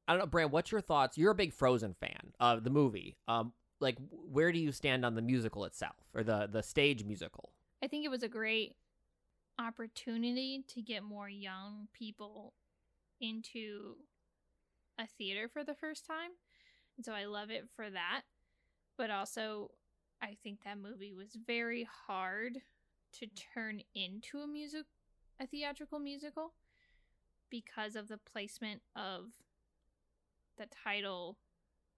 I 0.07 0.13
don't 0.13 0.21
know, 0.21 0.27
Brand. 0.27 0.53
What's 0.53 0.73
your 0.73 0.81
thoughts? 0.81 1.19
You're 1.19 1.33
a 1.33 1.35
big 1.35 1.53
Frozen 1.53 1.95
fan 1.95 2.33
of 2.41 2.65
the 2.65 2.71
movie. 2.71 3.17
Um, 3.29 3.53
like, 3.81 3.97
where 4.11 4.53
do 4.53 4.59
you 4.59 4.73
stand 4.73 5.05
on 5.05 5.15
the 5.15 5.23
musical 5.23 5.65
itself 5.65 5.97
or 6.15 6.23
the 6.23 6.49
the 6.51 6.63
stage 6.63 7.05
musical? 7.05 7.53
I 7.83 7.89
think 7.89 8.05
it 8.05 8.11
was 8.11 8.23
a 8.23 8.29
great 8.29 8.77
opportunity 9.59 10.65
to 10.69 10.81
get 10.81 11.03
more 11.03 11.29
young 11.29 11.89
people 11.93 12.55
into 13.23 13.97
a 14.99 15.07
theater 15.07 15.49
for 15.49 15.65
the 15.65 15.75
first 15.75 16.05
time. 16.05 16.33
And 16.97 17.07
so 17.07 17.13
I 17.13 17.25
love 17.25 17.51
it 17.51 17.69
for 17.75 17.89
that. 17.89 18.23
But 18.99 19.11
also, 19.11 19.71
I 20.21 20.37
think 20.43 20.65
that 20.65 20.79
movie 20.79 21.15
was 21.15 21.39
very 21.47 21.89
hard 22.07 22.59
to 23.15 23.27
turn 23.55 23.83
into 23.95 24.39
a 24.39 24.47
music 24.47 24.87
a 25.41 25.47
theatrical 25.47 25.99
musical 25.99 26.53
because 27.51 27.97
of 27.97 28.09
the 28.09 28.19
placement 28.19 28.81
of 28.95 29.33
the 30.57 30.67
title 30.85 31.37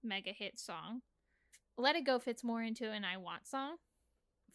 mega 0.03 0.33
hit 0.33 0.59
song. 0.59 1.03
Let 1.77 1.97
It 1.97 2.07
Go 2.07 2.19
fits 2.19 2.45
more 2.45 2.63
into 2.63 2.91
an 2.91 3.05
I 3.05 3.17
Want 3.17 3.47
song. 3.47 3.77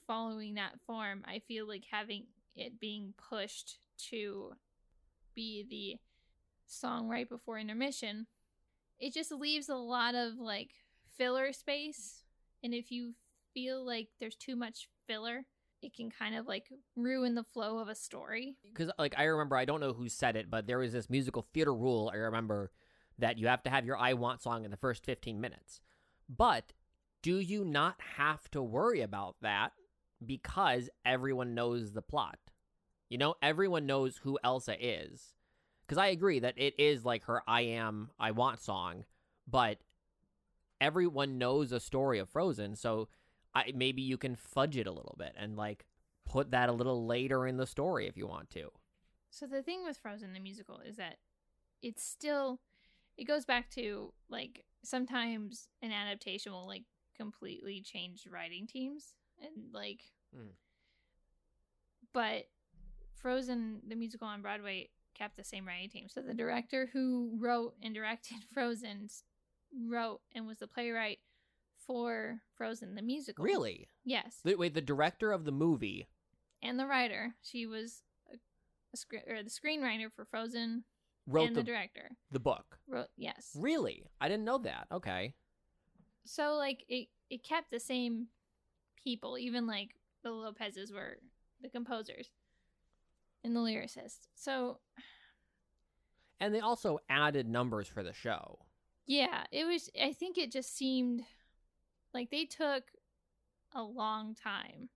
Following 0.07 0.55
that 0.55 0.79
form, 0.87 1.23
I 1.27 1.39
feel 1.39 1.67
like 1.67 1.83
having 1.91 2.25
it 2.55 2.79
being 2.79 3.13
pushed 3.29 3.77
to 4.09 4.53
be 5.35 5.65
the 5.69 5.99
song 6.69 7.07
right 7.07 7.27
before 7.27 7.59
intermission, 7.59 8.27
it 8.99 9.13
just 9.13 9.31
leaves 9.31 9.69
a 9.69 9.75
lot 9.75 10.15
of 10.15 10.37
like 10.37 10.71
filler 11.17 11.53
space. 11.53 12.23
And 12.63 12.73
if 12.73 12.91
you 12.91 13.13
feel 13.53 13.85
like 13.85 14.09
there's 14.19 14.35
too 14.35 14.55
much 14.55 14.89
filler, 15.07 15.45
it 15.81 15.95
can 15.95 16.09
kind 16.09 16.35
of 16.35 16.47
like 16.47 16.67
ruin 16.95 17.35
the 17.35 17.43
flow 17.43 17.79
of 17.79 17.87
a 17.87 17.95
story. 17.95 18.55
Because, 18.63 18.91
like, 18.99 19.15
I 19.17 19.23
remember, 19.23 19.55
I 19.55 19.65
don't 19.65 19.79
know 19.79 19.93
who 19.93 20.09
said 20.09 20.35
it, 20.35 20.49
but 20.49 20.67
there 20.67 20.79
was 20.79 20.93
this 20.93 21.09
musical 21.09 21.47
theater 21.53 21.73
rule 21.73 22.11
I 22.13 22.17
remember 22.17 22.71
that 23.17 23.37
you 23.37 23.47
have 23.47 23.63
to 23.63 23.69
have 23.69 23.85
your 23.85 23.97
I 23.97 24.13
Want 24.13 24.41
song 24.41 24.65
in 24.65 24.71
the 24.71 24.77
first 24.77 25.05
15 25.05 25.39
minutes. 25.39 25.81
But 26.29 26.73
do 27.21 27.37
you 27.37 27.65
not 27.65 27.95
have 28.17 28.49
to 28.51 28.61
worry 28.61 29.01
about 29.01 29.35
that 29.41 29.71
because 30.25 30.89
everyone 31.05 31.55
knows 31.55 31.93
the 31.93 32.01
plot? 32.01 32.39
You 33.09 33.17
know, 33.17 33.35
everyone 33.41 33.85
knows 33.85 34.17
who 34.17 34.37
Elsa 34.43 34.75
is. 34.79 35.33
Because 35.89 35.97
I 35.97 36.09
agree 36.09 36.37
that 36.37 36.53
it 36.55 36.75
is 36.79 37.03
like 37.03 37.23
her 37.23 37.41
I 37.47 37.61
Am, 37.61 38.11
I 38.19 38.29
Want 38.29 38.61
song, 38.61 39.05
but 39.47 39.79
everyone 40.79 41.39
knows 41.39 41.71
a 41.71 41.79
story 41.79 42.19
of 42.19 42.29
Frozen. 42.29 42.75
So 42.75 43.07
I, 43.55 43.73
maybe 43.75 44.03
you 44.03 44.15
can 44.15 44.35
fudge 44.35 44.77
it 44.77 44.85
a 44.85 44.91
little 44.91 45.15
bit 45.17 45.33
and 45.35 45.57
like 45.57 45.87
put 46.27 46.51
that 46.51 46.69
a 46.69 46.73
little 46.73 47.07
later 47.07 47.47
in 47.47 47.57
the 47.57 47.65
story 47.65 48.05
if 48.05 48.15
you 48.15 48.27
want 48.27 48.51
to. 48.51 48.69
So 49.31 49.47
the 49.47 49.63
thing 49.63 49.83
with 49.83 49.97
Frozen 49.97 50.33
the 50.33 50.39
musical 50.39 50.79
is 50.87 50.97
that 50.97 51.17
it's 51.81 52.03
still 52.03 52.59
it 53.17 53.23
goes 53.23 53.45
back 53.45 53.71
to 53.71 54.13
like 54.29 54.65
sometimes 54.83 55.69
an 55.81 55.91
adaptation 55.91 56.51
will 56.51 56.67
like 56.67 56.83
completely 57.17 57.81
change 57.81 58.27
writing 58.31 58.67
teams 58.67 59.15
and 59.41 59.73
like 59.73 60.01
Mm. 60.37 60.51
but 62.13 62.47
Frozen 63.15 63.81
the 63.87 63.95
musical 63.95 64.27
on 64.27 64.43
Broadway 64.43 64.89
kept 65.19 65.35
the 65.37 65.43
same 65.43 65.67
writing 65.67 65.89
team. 65.89 66.07
So 66.09 66.21
the 66.21 66.33
director 66.33 66.89
who 66.93 67.31
wrote 67.39 67.75
and 67.83 67.93
directed 67.93 68.37
Frozen 68.53 69.09
wrote 69.87 70.21
and 70.33 70.47
was 70.47 70.59
the 70.59 70.67
playwright 70.67 71.19
for 71.85 72.39
Frozen 72.55 72.95
the 72.95 73.01
musical. 73.01 73.43
Really? 73.43 73.89
Yes. 74.05 74.39
The- 74.43 74.55
Wait, 74.55 74.73
the 74.73 74.81
director 74.81 75.31
of 75.31 75.45
the 75.45 75.51
movie. 75.51 76.07
And 76.63 76.79
the 76.79 76.85
writer. 76.87 77.35
She 77.41 77.65
was 77.65 78.01
a, 78.31 78.35
a 78.37 79.33
or 79.33 79.43
the 79.43 79.49
screenwriter 79.49 80.11
for 80.15 80.25
Frozen 80.25 80.83
Wrote 81.27 81.47
and 81.47 81.55
the, 81.55 81.61
the 81.61 81.65
director. 81.65 82.11
the 82.31 82.39
book. 82.39 82.79
Wrote 82.87 83.07
yes. 83.17 83.51
Really? 83.55 84.07
I 84.19 84.27
didn't 84.29 84.45
know 84.45 84.57
that. 84.59 84.87
Okay. 84.91 85.35
So 86.25 86.55
like 86.55 86.83
it 86.87 87.07
it 87.29 87.43
kept 87.43 87.71
the 87.71 87.79
same 87.79 88.27
people, 89.03 89.37
even 89.37 89.67
like 89.67 89.89
the 90.23 90.31
Lopez's 90.31 90.91
were 90.91 91.17
the 91.61 91.69
composers 91.69 92.29
and 93.43 93.55
the 93.55 93.59
lyricist. 93.59 94.27
So 94.35 94.79
And 96.39 96.53
they 96.53 96.59
also 96.59 96.99
added 97.09 97.47
numbers 97.47 97.87
for 97.87 98.03
the 98.03 98.13
show. 98.13 98.59
yeah, 99.05 99.43
it 99.51 99.65
was 99.65 99.89
I 100.01 100.13
think 100.13 100.37
it 100.37 100.51
just 100.51 100.75
seemed 100.75 101.23
like 102.13 102.29
they 102.31 102.45
took 102.45 102.83
a 103.73 103.83
long 103.83 104.35
time 104.35 104.89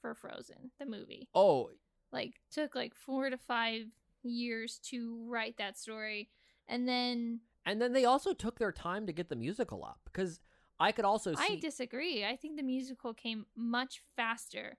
for 0.00 0.14
Frozen, 0.14 0.70
the 0.78 0.86
movie. 0.86 1.28
Oh, 1.34 1.70
Like 2.12 2.34
took 2.50 2.74
like 2.74 2.94
4 2.94 3.30
to 3.30 3.38
5 3.38 3.86
years 4.22 4.78
to 4.90 5.24
write 5.28 5.56
that 5.58 5.76
story 5.78 6.30
and 6.68 6.88
then 6.88 7.40
and 7.66 7.80
then 7.80 7.92
they 7.92 8.04
also 8.04 8.32
took 8.32 8.58
their 8.58 8.72
time 8.72 9.06
to 9.06 9.12
get 9.12 9.28
the 9.28 9.36
musical 9.36 9.84
up 9.84 10.00
because 10.04 10.40
I 10.80 10.92
could 10.92 11.04
also 11.04 11.34
see 11.34 11.54
I 11.54 11.56
disagree. 11.60 12.24
I 12.24 12.36
think 12.36 12.56
the 12.56 12.62
musical 12.62 13.14
came 13.14 13.46
much 13.56 14.02
faster 14.16 14.78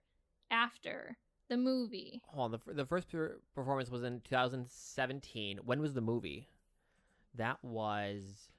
after 0.51 1.17
the 1.49 1.57
movie. 1.57 2.21
Hold 2.27 2.53
on, 2.53 2.59
the, 2.65 2.73
the 2.73 2.85
first 2.85 3.07
performance 3.53 3.89
was 3.89 4.03
in 4.03 4.21
2017. 4.21 5.59
When 5.63 5.81
was 5.81 5.93
the 5.93 6.01
movie? 6.01 6.47
That 7.35 7.57
was 7.63 8.49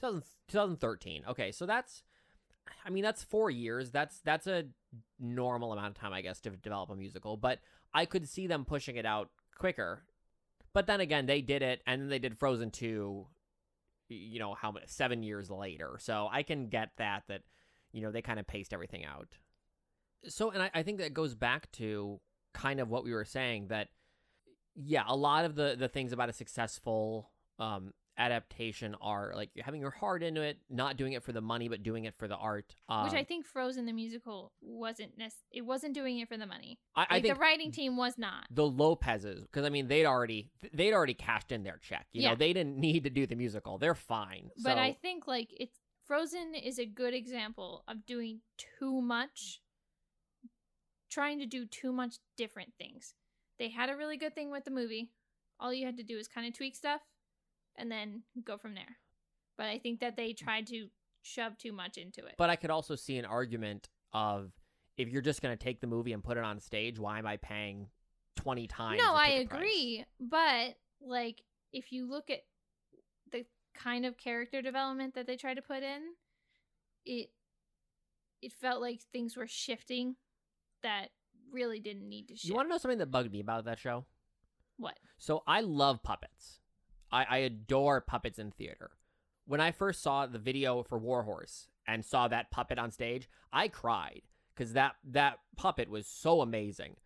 2000, 0.00 0.22
2013. 0.48 1.24
Okay, 1.28 1.52
so 1.52 1.66
that's, 1.66 2.02
I 2.84 2.90
mean, 2.90 3.02
that's 3.02 3.22
four 3.22 3.50
years. 3.50 3.90
That's 3.90 4.20
that's 4.24 4.46
a 4.46 4.64
normal 5.20 5.72
amount 5.72 5.88
of 5.88 5.94
time, 5.94 6.12
I 6.12 6.22
guess, 6.22 6.40
to 6.40 6.50
develop 6.50 6.90
a 6.90 6.96
musical. 6.96 7.36
But 7.36 7.60
I 7.94 8.06
could 8.06 8.28
see 8.28 8.46
them 8.46 8.64
pushing 8.64 8.96
it 8.96 9.06
out 9.06 9.30
quicker. 9.56 10.02
But 10.72 10.86
then 10.86 11.00
again, 11.00 11.26
they 11.26 11.42
did 11.42 11.62
it, 11.62 11.82
and 11.86 12.00
then 12.00 12.08
they 12.08 12.18
did 12.18 12.38
Frozen 12.38 12.70
2. 12.70 13.26
You 14.08 14.38
know 14.38 14.54
how 14.54 14.72
many 14.72 14.86
seven 14.88 15.22
years 15.22 15.50
later. 15.50 15.96
So 15.98 16.28
I 16.30 16.42
can 16.42 16.68
get 16.68 16.90
that 16.98 17.24
that, 17.28 17.42
you 17.92 18.02
know, 18.02 18.10
they 18.10 18.22
kind 18.22 18.40
of 18.40 18.46
paced 18.46 18.72
everything 18.72 19.04
out. 19.04 19.28
So, 20.28 20.50
and 20.50 20.62
I, 20.62 20.70
I 20.74 20.82
think 20.82 20.98
that 20.98 21.14
goes 21.14 21.34
back 21.34 21.70
to 21.72 22.20
kind 22.54 22.80
of 22.80 22.88
what 22.90 23.04
we 23.04 23.12
were 23.12 23.24
saying 23.24 23.68
that 23.68 23.88
yeah 24.74 25.04
a 25.06 25.16
lot 25.16 25.44
of 25.44 25.54
the 25.54 25.76
the 25.78 25.88
things 25.88 26.12
about 26.12 26.28
a 26.28 26.32
successful 26.32 27.30
um 27.58 27.92
adaptation 28.18 28.94
are 29.00 29.32
like 29.34 29.48
having 29.58 29.80
your 29.80 29.90
heart 29.90 30.22
into 30.22 30.42
it 30.42 30.58
not 30.68 30.98
doing 30.98 31.14
it 31.14 31.22
for 31.22 31.32
the 31.32 31.40
money 31.40 31.66
but 31.68 31.82
doing 31.82 32.04
it 32.04 32.14
for 32.18 32.28
the 32.28 32.36
art 32.36 32.74
um, 32.90 33.04
which 33.04 33.14
I 33.14 33.24
think 33.24 33.46
Frozen 33.46 33.86
the 33.86 33.92
musical 33.94 34.52
wasn't 34.60 35.16
nec- 35.16 35.32
it 35.50 35.62
wasn't 35.62 35.94
doing 35.94 36.18
it 36.18 36.28
for 36.28 36.36
the 36.36 36.46
money. 36.46 36.78
I, 36.94 37.06
I 37.08 37.20
think 37.22 37.34
the 37.34 37.40
writing 37.40 37.72
team 37.72 37.96
was 37.96 38.18
not. 38.18 38.44
the 38.50 38.66
lopez's 38.66 39.44
because 39.46 39.64
i 39.64 39.70
mean 39.70 39.88
they'd 39.88 40.04
already 40.04 40.50
they'd 40.74 40.92
already 40.92 41.14
cashed 41.14 41.52
in 41.52 41.62
their 41.62 41.78
check 41.78 42.06
you 42.12 42.22
Yeah. 42.22 42.30
know 42.30 42.36
they 42.36 42.52
didn't 42.52 42.76
need 42.76 43.04
to 43.04 43.10
do 43.10 43.26
the 43.26 43.34
musical 43.34 43.78
they're 43.78 43.94
fine 43.94 44.50
But 44.62 44.74
so, 44.74 44.78
I 44.78 44.92
think 45.00 45.26
like 45.26 45.48
it's 45.58 45.78
Frozen 46.06 46.54
is 46.54 46.78
a 46.78 46.84
good 46.84 47.14
example 47.14 47.82
of 47.88 48.04
doing 48.04 48.40
too 48.58 49.00
much 49.00 49.61
trying 51.12 51.38
to 51.38 51.46
do 51.46 51.66
too 51.66 51.92
much 51.92 52.16
different 52.36 52.72
things. 52.78 53.14
They 53.58 53.68
had 53.68 53.90
a 53.90 53.96
really 53.96 54.16
good 54.16 54.34
thing 54.34 54.50
with 54.50 54.64
the 54.64 54.70
movie. 54.70 55.10
All 55.60 55.72
you 55.72 55.86
had 55.86 55.96
to 55.98 56.02
do 56.02 56.16
is 56.18 56.26
kind 56.26 56.46
of 56.46 56.54
tweak 56.54 56.74
stuff 56.74 57.00
and 57.76 57.90
then 57.90 58.22
go 58.44 58.56
from 58.58 58.74
there. 58.74 58.96
But 59.56 59.66
I 59.66 59.78
think 59.78 60.00
that 60.00 60.16
they 60.16 60.32
tried 60.32 60.66
to 60.68 60.88
shove 61.24 61.56
too 61.56 61.70
much 61.72 61.98
into 61.98 62.24
it. 62.26 62.34
but 62.36 62.50
i 62.50 62.56
could 62.56 62.70
also 62.70 62.96
see 62.96 63.16
an 63.16 63.24
argument 63.24 63.88
of 64.12 64.50
if 64.96 65.08
you're 65.08 65.22
just 65.22 65.40
going 65.40 65.56
to 65.56 65.64
take 65.64 65.80
the 65.80 65.86
movie 65.86 66.12
and 66.12 66.24
put 66.24 66.36
it 66.36 66.42
on 66.42 66.58
stage 66.58 66.98
why 66.98 67.16
am 67.16 67.26
i 67.28 67.36
paying 67.36 67.86
20 68.34 68.66
times 68.66 69.00
no, 69.00 69.14
I 69.14 69.28
ticket 69.28 69.48
price? 69.50 69.60
agree. 69.60 70.04
But 70.18 70.74
like 71.00 71.42
if 71.72 71.92
you 71.92 72.10
look 72.10 72.28
at 72.28 72.40
the 73.30 73.44
kind 73.72 74.04
of 74.04 74.16
character 74.18 74.62
development 74.62 75.14
that 75.14 75.28
they 75.28 75.36
tried 75.36 75.54
to 75.54 75.62
put 75.62 75.84
in, 75.84 76.00
it 77.06 77.30
it 78.40 78.52
felt 78.52 78.80
like 78.80 79.00
things 79.12 79.36
were 79.36 79.46
shifting 79.46 80.16
that 80.82 81.08
really 81.52 81.80
didn't 81.80 82.08
need 82.08 82.28
to 82.28 82.36
shift. 82.36 82.44
You 82.44 82.54
want 82.54 82.68
to 82.68 82.70
know 82.70 82.78
something 82.78 82.98
that 82.98 83.10
bugged 83.10 83.32
me 83.32 83.40
about 83.40 83.64
that 83.64 83.78
show? 83.78 84.04
what? 84.82 84.98
So 85.18 85.42
I 85.46 85.60
love 85.60 86.02
puppets. 86.02 86.58
I, 87.10 87.24
I 87.28 87.36
adore 87.38 88.00
puppets 88.00 88.38
in 88.38 88.50
theater. 88.50 88.90
When 89.46 89.60
I 89.60 89.70
first 89.70 90.02
saw 90.02 90.26
the 90.26 90.38
video 90.38 90.82
for 90.82 90.98
Warhorse 90.98 91.68
and 91.86 92.04
saw 92.04 92.28
that 92.28 92.50
puppet 92.50 92.78
on 92.78 92.90
stage, 92.90 93.28
I 93.52 93.68
cried 93.68 94.22
because 94.54 94.72
that 94.74 94.96
that 95.04 95.38
puppet 95.56 95.88
was 95.88 96.06
so 96.06 96.40
amazing. 96.40 96.96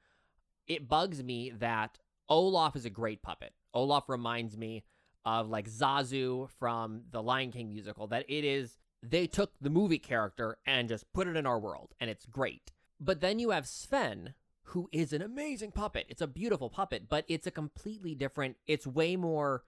It 0.66 0.88
bugs 0.88 1.22
me 1.22 1.52
that 1.58 1.98
Olaf 2.28 2.76
is 2.76 2.84
a 2.84 2.90
great 2.90 3.22
puppet. 3.22 3.52
Olaf 3.72 4.08
reminds 4.08 4.56
me 4.56 4.84
of 5.24 5.48
like 5.48 5.68
Zazu 5.68 6.48
from 6.58 7.02
the 7.10 7.22
Lion 7.22 7.52
King 7.52 7.68
musical. 7.68 8.06
That 8.06 8.26
it 8.28 8.44
is 8.44 8.78
they 9.02 9.26
took 9.26 9.52
the 9.60 9.70
movie 9.70 9.98
character 9.98 10.58
and 10.66 10.88
just 10.88 11.10
put 11.12 11.28
it 11.28 11.36
in 11.36 11.46
our 11.46 11.58
world, 11.58 11.94
and 12.00 12.10
it's 12.10 12.26
great. 12.26 12.72
But 12.98 13.20
then 13.20 13.38
you 13.38 13.50
have 13.50 13.66
Sven, 13.66 14.34
who 14.64 14.88
is 14.92 15.12
an 15.12 15.22
amazing 15.22 15.72
puppet. 15.72 16.06
It's 16.08 16.22
a 16.22 16.26
beautiful 16.26 16.70
puppet, 16.70 17.08
but 17.08 17.24
it's 17.28 17.46
a 17.46 17.50
completely 17.50 18.14
different. 18.14 18.56
It's 18.66 18.86
way 18.86 19.16
more 19.16 19.64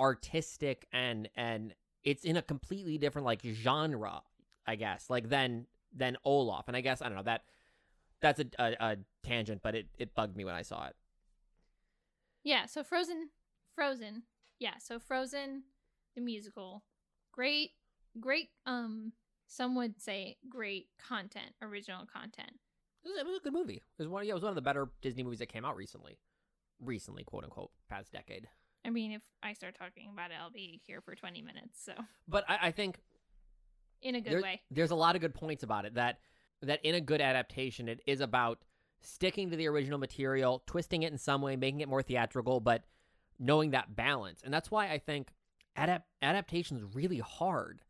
artistic 0.00 0.86
and 0.92 1.28
and 1.34 1.74
it's 2.04 2.24
in 2.24 2.36
a 2.36 2.42
completely 2.42 2.98
different 2.98 3.26
like 3.26 3.40
genre, 3.44 4.22
I 4.66 4.76
guess. 4.76 5.10
Like 5.10 5.28
than 5.28 5.66
than 5.94 6.16
Olaf, 6.24 6.68
and 6.68 6.76
I 6.76 6.80
guess 6.80 7.02
I 7.02 7.08
don't 7.08 7.16
know 7.16 7.22
that 7.24 7.42
that's 8.20 8.40
a, 8.40 8.46
a, 8.58 8.76
a 8.80 8.96
tangent, 9.22 9.62
but 9.62 9.74
it 9.74 9.88
it 9.98 10.14
bugged 10.14 10.36
me 10.36 10.44
when 10.44 10.54
I 10.54 10.62
saw 10.62 10.86
it. 10.86 10.96
Yeah, 12.44 12.66
so 12.66 12.82
Frozen 12.82 13.30
Frozen. 13.74 14.22
Yeah, 14.58 14.78
so 14.78 14.98
Frozen 14.98 15.64
the 16.14 16.20
musical. 16.20 16.84
Great 17.32 17.72
great 18.20 18.48
um 18.66 19.12
some 19.46 19.74
would 19.74 20.00
say 20.00 20.36
great 20.48 20.88
content, 20.98 21.52
original 21.62 22.06
content. 22.06 22.52
It 23.04 23.08
was, 23.08 23.18
it 23.18 23.26
was 23.26 23.36
a 23.38 23.40
good 23.40 23.52
movie. 23.52 23.76
It 23.76 24.02
was 24.02 24.08
one. 24.08 24.24
Yeah, 24.24 24.32
it 24.32 24.34
was 24.34 24.42
one 24.42 24.50
of 24.50 24.54
the 24.56 24.62
better 24.62 24.88
Disney 25.02 25.22
movies 25.22 25.38
that 25.40 25.48
came 25.48 25.64
out 25.64 25.76
recently. 25.76 26.18
Recently, 26.80 27.24
quote 27.24 27.44
unquote, 27.44 27.70
past 27.88 28.12
decade. 28.12 28.48
I 28.84 28.90
mean, 28.90 29.12
if 29.12 29.22
I 29.42 29.52
start 29.52 29.76
talking 29.78 30.08
about 30.12 30.30
it, 30.30 30.36
I'll 30.40 30.50
be 30.50 30.80
here 30.86 31.00
for 31.00 31.14
20 31.14 31.42
minutes. 31.42 31.82
So, 31.84 31.92
But 32.28 32.44
I, 32.48 32.68
I 32.68 32.70
think 32.70 33.00
in 34.02 34.14
a 34.14 34.20
good 34.20 34.32
there- 34.34 34.42
way. 34.42 34.62
there's 34.70 34.90
a 34.92 34.96
lot 34.96 35.14
of 35.16 35.20
good 35.20 35.34
points 35.34 35.62
about 35.62 35.84
it. 35.84 35.94
That 35.94 36.20
that 36.62 36.80
in 36.84 36.94
a 36.94 37.00
good 37.00 37.20
adaptation, 37.20 37.88
it 37.88 38.00
is 38.06 38.20
about 38.20 38.60
sticking 39.00 39.50
to 39.50 39.56
the 39.56 39.66
original 39.68 39.98
material, 39.98 40.62
twisting 40.66 41.02
it 41.04 41.12
in 41.12 41.18
some 41.18 41.40
way, 41.42 41.54
making 41.56 41.80
it 41.80 41.88
more 41.88 42.02
theatrical, 42.02 42.58
but 42.60 42.82
knowing 43.38 43.70
that 43.70 43.94
balance. 43.94 44.40
And 44.44 44.52
that's 44.52 44.68
why 44.70 44.90
I 44.90 44.98
think 44.98 45.32
adap- 45.76 46.02
adaptation 46.20 46.76
is 46.76 46.82
really 46.96 47.18
hard 47.20 47.82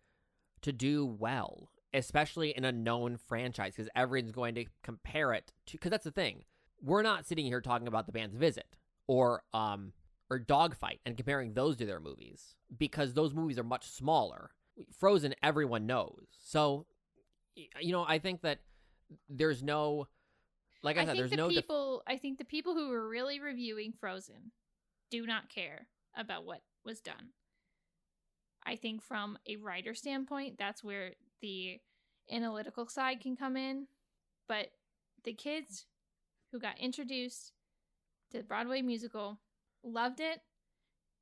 to 0.63 0.73
do 0.73 1.07
well, 1.07 1.71
especially 1.95 2.51
in 2.51 2.65
a 2.65 2.73
known 2.73 3.17
franchise, 3.17 3.75
because 3.77 3.91
everyone's 3.95 4.33
going 4.33 4.55
to 4.55 4.67
compare 4.83 5.33
it 5.33 5.53
to. 5.67 5.73
Because 5.73 5.91
that's 5.91 6.05
the 6.05 6.11
thing, 6.11 6.45
we're 6.83 7.03
not 7.03 7.27
sitting 7.27 7.47
here 7.47 7.61
talking 7.61 7.89
about 7.89 8.07
the 8.07 8.13
band's 8.13 8.37
visit 8.37 8.77
or 9.07 9.43
um 9.53 9.93
or 10.31 10.39
Dogfight 10.39 11.01
and 11.07 11.17
comparing 11.17 11.55
those 11.55 11.77
to 11.77 11.87
their 11.87 12.01
movies 12.01 12.55
because 12.77 13.15
those 13.15 13.35
movies 13.35 13.59
are 13.59 13.65
much 13.65 13.89
smaller. 13.89 14.51
Frozen, 14.99 15.35
everyone 15.43 15.87
knows. 15.87 16.27
So, 16.39 16.87
you 17.55 17.93
know, 17.93 18.05
I 18.07 18.19
think 18.19 18.43
that 18.43 18.61
there's 19.29 19.63
no, 19.63 20.07
like 20.83 20.99
I, 20.99 21.03
I 21.03 21.05
said, 21.07 21.17
there's 21.17 21.31
the 21.31 21.37
no. 21.37 21.49
def- 21.49 21.63
people. 21.63 22.03
I 22.07 22.19
think 22.19 22.39
the 22.39 22.45
people 22.45 22.75
who 22.75 22.91
were 22.91 23.09
really 23.09 23.41
reviewing 23.41 23.93
Frozen 23.99 24.53
do 25.11 25.27
not 25.27 25.49
care 25.49 25.89
about 26.17 26.45
what 26.45 26.61
was 26.85 27.01
done. 27.01 27.31
I 28.65 28.77
think 28.77 29.03
from 29.03 29.39
a 29.49 29.57
writer 29.57 29.95
standpoint, 29.95 30.59
that's 30.59 30.85
where 30.85 31.15
the 31.41 31.81
analytical 32.31 32.87
side 32.89 33.21
can 33.21 33.37
come 33.37 33.57
in. 33.57 33.87
But 34.49 34.69
the 35.25 35.33
kids 35.33 35.87
who 36.53 36.59
got 36.59 36.79
introduced 36.79 37.53
to 38.31 38.39
the 38.39 38.45
Broadway 38.45 38.83
musical 38.83 39.41
loved 39.85 40.21
it 40.21 40.41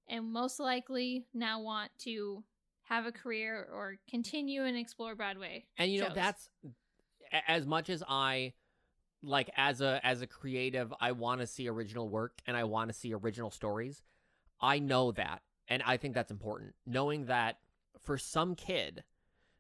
and 0.09 0.33
most 0.33 0.61
likely 0.61 1.27
now 1.35 1.61
want 1.61 1.91
to 1.99 2.45
have 2.85 3.07
a 3.07 3.13
career 3.13 3.69
or 3.73 3.97
continue 4.09 4.65
and 4.65 4.77
explore 4.77 5.15
Broadway. 5.15 5.67
and 5.77 5.91
you 5.91 6.01
know 6.01 6.11
that's 6.15 6.49
as 7.49 7.67
much 7.67 7.91
as 7.91 8.03
I 8.09 8.53
like 9.23 9.51
as 9.57 9.81
a 9.81 10.01
as 10.05 10.23
a 10.23 10.27
creative, 10.27 10.93
I 11.01 11.13
want 11.13 11.41
to 11.41 11.47
see 11.47 11.69
original 11.69 12.09
work 12.09 12.41
and 12.47 12.57
I 12.57 12.65
want 12.65 12.89
to 12.91 12.95
see 12.95 13.13
original 13.13 13.51
stories. 13.51 14.03
I 14.61 14.79
know 14.79 15.13
that, 15.13 15.43
and 15.69 15.83
I 15.85 15.97
think 15.97 16.15
that's 16.15 16.31
important. 16.31 16.75
Knowing 16.87 17.27
that 17.27 17.59
for 18.01 18.17
some 18.17 18.55
kid, 18.55 19.03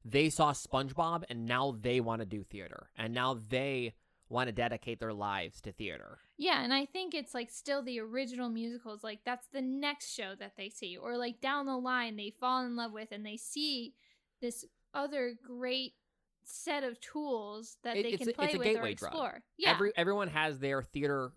they 0.08 0.30
saw 0.30 0.52
SpongeBob 0.52 1.24
and 1.28 1.46
now 1.46 1.76
they 1.80 2.00
want 2.00 2.20
to 2.20 2.26
do 2.26 2.44
theater, 2.44 2.88
and 2.96 3.12
now 3.12 3.34
they 3.48 3.94
want 4.28 4.48
to 4.48 4.52
dedicate 4.52 4.98
their 5.00 5.12
lives 5.12 5.60
to 5.62 5.72
theater. 5.72 6.18
Yeah, 6.36 6.62
and 6.62 6.72
I 6.74 6.84
think 6.84 7.14
it's 7.14 7.32
like 7.34 7.50
still 7.50 7.82
the 7.82 7.98
original 8.00 8.48
musicals. 8.48 9.02
Like 9.04 9.20
that's 9.24 9.46
the 9.48 9.62
next 9.62 10.12
show 10.12 10.34
that 10.38 10.52
they 10.56 10.68
see, 10.68 10.96
or 10.96 11.16
like 11.16 11.40
down 11.40 11.66
the 11.66 11.76
line 11.76 12.16
they 12.16 12.30
fall 12.38 12.64
in 12.64 12.76
love 12.76 12.92
with 12.92 13.08
and 13.12 13.24
they 13.24 13.36
see 13.36 13.94
this 14.40 14.64
other 14.94 15.34
great 15.44 15.94
set 16.44 16.84
of 16.84 17.00
tools 17.00 17.76
that 17.82 17.96
It- 17.96 18.02
they 18.04 18.16
can 18.16 18.28
a- 18.28 18.32
play 18.32 18.44
it's 18.46 18.54
a 18.54 18.58
with 18.58 18.66
or 18.68 18.72
gateway 18.74 18.94
drug. 18.94 19.12
explore. 19.12 19.42
Yeah, 19.56 19.70
Every 19.72 19.92
everyone 19.96 20.28
has 20.28 20.58
their 20.60 20.82
theater 20.82 21.32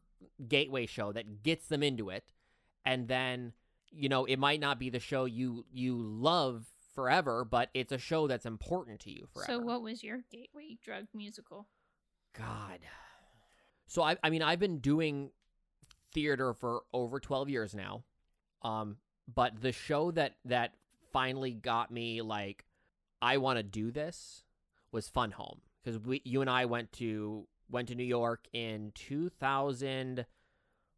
gateway 0.47 0.85
show 0.85 1.11
that 1.13 1.43
gets 1.43 1.67
them 1.67 1.81
into 1.83 2.09
it, 2.09 2.23
and 2.85 3.07
then 3.07 3.53
you 3.91 4.09
know 4.09 4.25
it 4.25 4.37
might 4.37 4.59
not 4.59 4.77
be 4.79 4.89
the 4.89 4.99
show 4.99 5.25
you 5.25 5.65
you 5.71 5.95
love 5.97 6.67
forever, 6.99 7.45
but 7.45 7.69
it's 7.73 7.91
a 7.93 7.97
show 7.97 8.27
that's 8.27 8.45
important 8.45 8.99
to 9.01 9.11
you 9.11 9.25
forever. 9.33 9.53
so 9.53 9.59
what 9.59 9.81
was 9.81 10.03
your 10.03 10.19
gateway 10.31 10.77
drug 10.83 11.05
musical? 11.13 11.67
God. 12.37 12.79
So 13.87 14.03
I 14.03 14.17
I 14.23 14.29
mean 14.29 14.41
I've 14.41 14.59
been 14.59 14.79
doing 14.79 15.31
theater 16.13 16.53
for 16.53 16.83
over 16.93 17.19
12 17.19 17.49
years 17.49 17.73
now. 17.73 18.03
Um 18.61 18.97
but 19.33 19.61
the 19.61 19.71
show 19.71 20.11
that 20.11 20.35
that 20.45 20.73
finally 21.13 21.51
got 21.53 21.89
me 21.89 22.21
like 22.21 22.65
I 23.21 23.37
want 23.37 23.57
to 23.57 23.63
do 23.63 23.91
this 23.91 24.43
was 24.91 25.07
Fun 25.07 25.31
Home 25.31 25.61
cuz 25.85 25.97
we 25.99 26.21
you 26.25 26.41
and 26.41 26.49
I 26.49 26.65
went 26.65 26.91
to 26.93 27.47
went 27.69 27.87
to 27.89 27.95
New 27.95 28.03
York 28.03 28.47
in 28.51 28.91
2000 28.95 30.19
It 30.19 30.25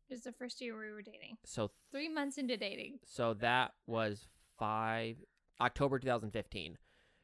was 0.10 0.22
the 0.22 0.32
first 0.32 0.60
year 0.62 0.78
we 0.78 0.92
were 0.92 1.02
dating. 1.02 1.38
so 1.46 1.72
Three 1.92 2.10
months 2.10 2.38
into 2.38 2.58
dating. 2.58 3.00
so 3.06 3.34
that 3.36 3.74
was 3.86 4.28
5 4.58 5.18
October 5.62 6.00
2015 6.00 6.78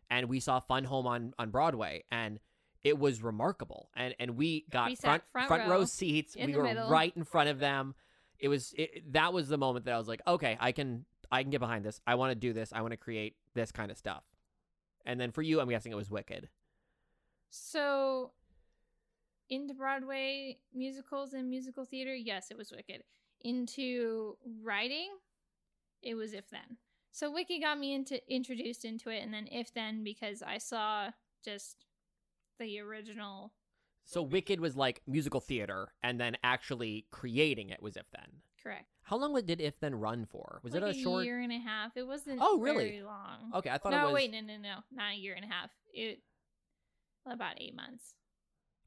and 0.09 0.29
we 0.29 0.39
saw 0.39 0.59
Fun 0.59 0.83
Home 0.85 1.07
on 1.07 1.33
on 1.37 1.49
Broadway 1.49 2.03
and 2.11 2.39
it 2.83 2.97
was 2.97 3.21
remarkable. 3.21 3.89
And 3.95 4.15
and 4.19 4.37
we 4.37 4.65
got 4.69 4.89
We 4.89 4.95
sat 4.95 5.23
front 5.31 5.47
front 5.47 5.69
row 5.69 5.85
seats. 5.85 6.35
we 6.35 6.55
were 6.55 6.63
middle. 6.63 6.89
right 6.89 7.11
in 7.15 7.23
front 7.23 7.49
of 7.49 7.59
them. 7.59 7.95
It 8.39 8.47
was 8.49 8.73
it, 8.77 9.13
that 9.13 9.33
was 9.33 9.49
the 9.49 9.57
moment 9.57 9.85
that 9.85 9.93
I 9.93 9.97
was 9.97 10.07
like 10.07 10.21
okay 10.27 10.57
I 10.59 10.71
can 10.71 11.05
I 11.31 11.41
can 11.41 11.51
get 11.51 11.59
behind 11.59 11.83
this. 11.83 11.99
I 12.07 12.15
want 12.15 12.31
to 12.31 12.35
do 12.35 12.53
this. 12.53 12.71
I 12.73 12.81
want 12.81 12.91
to 12.91 12.97
create 12.97 13.35
this 13.53 13.71
kind 13.71 13.91
of 13.91 13.97
stuff. 13.97 14.23
And 15.05 15.19
then 15.19 15.31
for 15.31 15.41
you 15.41 15.59
I'm 15.59 15.69
guessing 15.69 15.91
it 15.91 15.95
was 15.95 16.09
Wicked. 16.09 16.49
So, 17.49 18.31
into 19.49 19.73
Broadway 19.73 20.57
musicals 20.73 21.33
and 21.33 21.49
musical 21.49 21.85
theater, 21.85 22.13
yes, 22.13 22.51
it 22.51 22.57
was 22.57 22.71
Wicked. 22.71 23.03
Into 23.41 24.37
writing, 24.61 25.09
it 26.01 26.15
was 26.15 26.33
If 26.33 26.49
Then. 26.49 26.77
So 27.17 27.31
Wicked 27.31 27.61
got 27.63 27.79
me 27.79 27.95
into 27.95 28.21
introduced 28.31 28.85
into 28.85 29.09
it, 29.09 29.23
and 29.23 29.33
then 29.33 29.47
If 29.51 29.73
Then 29.73 30.03
because 30.03 30.43
I 30.43 30.59
saw 30.59 31.09
just 31.43 31.87
the 32.59 32.79
original. 32.79 33.53
so 34.05 34.21
Wicked 34.21 34.59
was 34.59 34.75
like 34.75 35.01
musical 35.07 35.39
theater 35.39 35.93
and 36.03 36.21
then 36.21 36.37
actually 36.43 37.07
creating 37.09 37.71
it 37.71 37.81
was 37.81 37.95
If 37.95 38.05
Then 38.11 38.43
Correct. 38.61 38.85
how 39.01 39.17
long 39.17 39.33
did 39.43 39.59
If 39.59 39.79
Then 39.79 39.95
run 39.95 40.27
for 40.27 40.59
was 40.61 40.75
like 40.75 40.83
it 40.83 40.89
a, 40.89 40.93
short 40.93 41.25
year 41.25 41.39
and 41.39 41.51
a 41.51 41.57
half? 41.57 41.97
It 41.97 42.05
wasn't. 42.05 42.37
Oh, 42.39 42.59
really? 42.59 42.87
Very 42.89 43.01
long. 43.01 43.51
okay 43.55 43.71
I 43.71 43.79
thought 43.79 43.93
no, 43.93 43.97
it 43.97 44.01
was 44.01 44.09
No, 44.09 44.13
wait, 44.13 44.31
no, 44.31 44.41
no, 44.41 44.57
no, 44.57 44.75
not 44.91 45.13
a 45.13 45.17
year 45.17 45.33
and 45.33 45.43
a 45.43 45.47
half. 45.47 45.71
It 45.91 46.21
about 47.25 47.55
eight 47.59 47.75
months. 47.75 48.13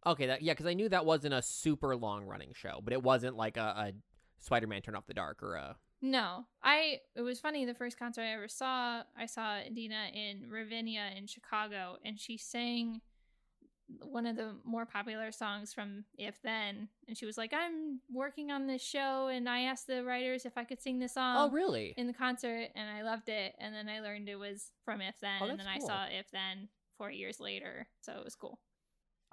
Okay, 0.07 0.27
that 0.27 0.41
yeah, 0.41 0.53
because 0.53 0.67
I 0.67 0.75
knew 0.75 0.89
that 0.89 1.05
wasn't 1.05 1.35
a 1.35 1.43
super 1.43 1.97
long 1.97 2.27
running 2.27 2.53
show, 2.55 2.81
but 2.81 2.93
it 2.93 3.03
wasn't 3.03 3.37
like 3.37 3.57
a, 3.57 3.61
a 3.61 3.93
Spider-Man 4.39 4.83
Turn 4.83 4.95
Off 4.95 5.09
the 5.09 5.15
Dark 5.15 5.43
or 5.43 5.57
a. 5.57 5.77
No, 6.03 6.47
I. 6.63 7.01
It 7.15 7.21
was 7.21 7.41
funny. 7.41 7.65
The 7.65 7.75
first 7.75 7.99
concert 7.99 8.23
I 8.23 8.33
ever 8.33 8.49
saw, 8.49 9.03
I 9.19 9.27
saw 9.27 9.59
Dina 9.73 10.07
in 10.15 10.49
Ravinia 10.49 11.11
in 11.17 11.27
Chicago, 11.27 11.97
and 12.05 12.19
she 12.19 12.39
sang 12.39 13.03
one 14.03 14.25
of 14.25 14.37
the 14.37 14.55
more 14.65 14.87
popular 14.87 15.33
songs 15.33 15.75
from 15.75 16.05
If 16.17 16.41
Then, 16.43 16.89
and 17.07 17.19
she 17.19 17.27
was 17.27 17.37
like, 17.37 17.53
"I'm 17.53 18.01
working 18.11 18.51
on 18.51 18.67
this 18.67 18.83
show, 18.83 19.29
and 19.29 19.49
I 19.49 19.63
asked 19.63 19.87
the 19.87 20.05
writers 20.05 20.47
if 20.47 20.57
I 20.57 20.65
could 20.65 20.81
sing 20.81 21.01
this 21.01 21.13
oh, 21.13 21.21
song." 21.21 21.37
oh, 21.51 21.53
really? 21.53 21.95
In 21.97 22.07
the 22.07 22.15
concert, 22.15 22.69
and 22.75 22.89
I 22.89 23.03
loved 23.03 23.29
it, 23.29 23.55
and 23.59 23.75
then 23.75 23.89
I 23.89 24.01
learned 24.01 24.29
it 24.29 24.37
was 24.37 24.71
from 24.85 25.03
If 25.03 25.21
Then, 25.21 25.43
Oh, 25.43 25.49
and 25.49 25.61
then 25.61 25.67
I 25.67 25.81
saw 25.81 26.05
If 26.07 26.31
Then 26.31 26.69
four 26.97 27.11
years 27.11 27.41
later, 27.41 27.89
so 28.01 28.13
it 28.13 28.25
was 28.25 28.35
cool. 28.35 28.59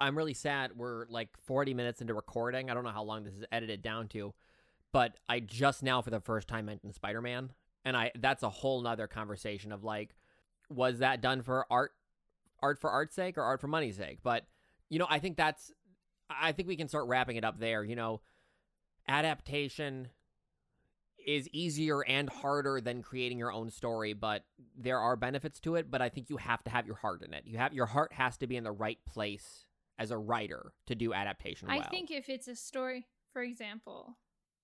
I'm 0.00 0.16
really 0.16 0.34
sad. 0.34 0.72
We're 0.76 1.06
like 1.08 1.30
40 1.46 1.74
minutes 1.74 2.00
into 2.00 2.14
recording. 2.14 2.70
I 2.70 2.74
don't 2.74 2.84
know 2.84 2.90
how 2.90 3.02
long 3.02 3.24
this 3.24 3.34
is 3.34 3.44
edited 3.50 3.82
down 3.82 4.08
to, 4.08 4.32
but 4.92 5.16
I 5.28 5.40
just 5.40 5.82
now 5.82 6.02
for 6.02 6.10
the 6.10 6.20
first 6.20 6.48
time 6.48 6.66
mentioned 6.66 6.94
Spider-Man, 6.94 7.52
and 7.84 7.96
I 7.96 8.12
that's 8.18 8.42
a 8.42 8.50
whole 8.50 8.80
nother 8.82 9.06
conversation 9.06 9.72
of 9.72 9.84
like, 9.84 10.14
was 10.70 10.98
that 10.98 11.20
done 11.20 11.42
for 11.42 11.66
art, 11.70 11.92
art 12.60 12.78
for 12.78 12.90
art's 12.90 13.14
sake 13.14 13.38
or 13.38 13.42
art 13.42 13.60
for 13.60 13.68
money's 13.68 13.96
sake? 13.96 14.18
But 14.22 14.44
you 14.88 14.98
know, 14.98 15.06
I 15.08 15.18
think 15.18 15.36
that's, 15.36 15.72
I 16.30 16.52
think 16.52 16.68
we 16.68 16.76
can 16.76 16.88
start 16.88 17.06
wrapping 17.06 17.36
it 17.36 17.44
up 17.44 17.58
there. 17.58 17.84
You 17.84 17.96
know, 17.96 18.20
adaptation 19.06 20.08
is 21.26 21.48
easier 21.52 22.02
and 22.04 22.30
harder 22.30 22.80
than 22.80 23.02
creating 23.02 23.38
your 23.38 23.52
own 23.52 23.70
story, 23.70 24.14
but 24.14 24.44
there 24.76 24.98
are 24.98 25.16
benefits 25.16 25.60
to 25.60 25.74
it. 25.74 25.90
But 25.90 26.00
I 26.00 26.08
think 26.08 26.30
you 26.30 26.38
have 26.38 26.64
to 26.64 26.70
have 26.70 26.86
your 26.86 26.96
heart 26.96 27.22
in 27.22 27.34
it. 27.34 27.44
You 27.46 27.58
have 27.58 27.74
your 27.74 27.86
heart 27.86 28.12
has 28.14 28.36
to 28.38 28.46
be 28.46 28.56
in 28.56 28.64
the 28.64 28.72
right 28.72 28.98
place 29.06 29.66
as 29.98 30.10
a 30.10 30.16
writer 30.16 30.72
to 30.86 30.94
do 30.94 31.12
adaptation 31.12 31.68
well. 31.68 31.80
I 31.80 31.88
think 31.88 32.10
if 32.10 32.28
it's 32.28 32.48
a 32.48 32.56
story, 32.56 33.06
for 33.32 33.42
example, 33.42 34.16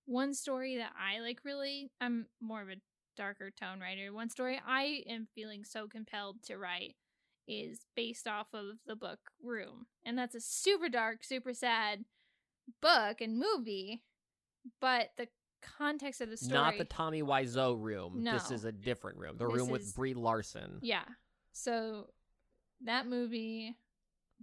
one 0.06 0.34
story 0.34 0.76
that 0.78 0.92
I 0.98 1.20
like 1.20 1.40
really, 1.44 1.90
I'm 2.00 2.26
more 2.40 2.62
of 2.62 2.68
a 2.68 2.76
darker 3.16 3.50
tone 3.50 3.80
writer. 3.80 4.12
One 4.12 4.28
story 4.30 4.60
I 4.66 5.02
am 5.08 5.28
feeling 5.34 5.64
so 5.64 5.86
compelled 5.86 6.42
to 6.44 6.58
write 6.58 6.96
is 7.46 7.80
based 7.94 8.26
off 8.26 8.48
of 8.52 8.76
the 8.86 8.96
book 8.96 9.18
Room. 9.42 9.86
And 10.04 10.18
that's 10.18 10.34
a 10.34 10.40
super 10.40 10.88
dark, 10.88 11.24
super 11.24 11.54
sad 11.54 12.04
book 12.80 13.20
and 13.20 13.38
movie, 13.38 14.02
but 14.80 15.10
the 15.16 15.28
context 15.62 16.20
of 16.20 16.30
the 16.30 16.36
story 16.36 16.54
Not 16.54 16.78
the 16.78 16.84
Tommy 16.84 17.22
Wiseau 17.22 17.80
room. 17.80 18.22
This 18.24 18.50
is 18.50 18.64
a 18.64 18.72
different 18.72 19.18
room. 19.18 19.36
The 19.38 19.46
This 19.48 19.56
room 19.56 19.70
with 19.70 19.82
is- 19.82 19.92
Brie 19.92 20.14
Larson. 20.14 20.78
Yeah. 20.82 21.04
So 21.52 22.10
that 22.82 23.06
movie 23.06 23.76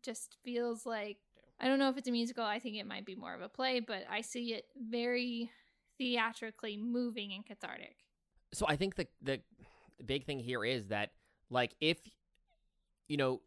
just 0.02 0.38
feels 0.44 0.86
like 0.86 1.18
I 1.62 1.68
don't 1.68 1.78
know 1.80 1.90
if 1.90 1.98
it's 1.98 2.08
a 2.08 2.12
musical. 2.12 2.44
I 2.44 2.60
think 2.60 2.76
it 2.76 2.88
might 2.88 3.06
be 3.06 3.16
more 3.16 3.36
of 3.36 3.42
a 3.42 3.48
play, 3.48 3.80
but 3.80 4.04
I 4.10 4.22
see 4.22 4.54
it 4.54 4.66
very 4.76 5.52
theatrically 5.98 6.76
moving 6.78 7.32
and 7.34 7.46
cathartic. 7.46 7.96
so 8.54 8.66
I 8.68 8.76
think 8.76 8.96
the 8.96 9.08
the 9.22 9.40
big 10.04 10.26
thing 10.26 10.40
here 10.40 10.66
is 10.66 10.88
that 10.88 11.12
like 11.52 11.76
if 11.80 12.00
you 13.08 13.18
know 13.18 13.42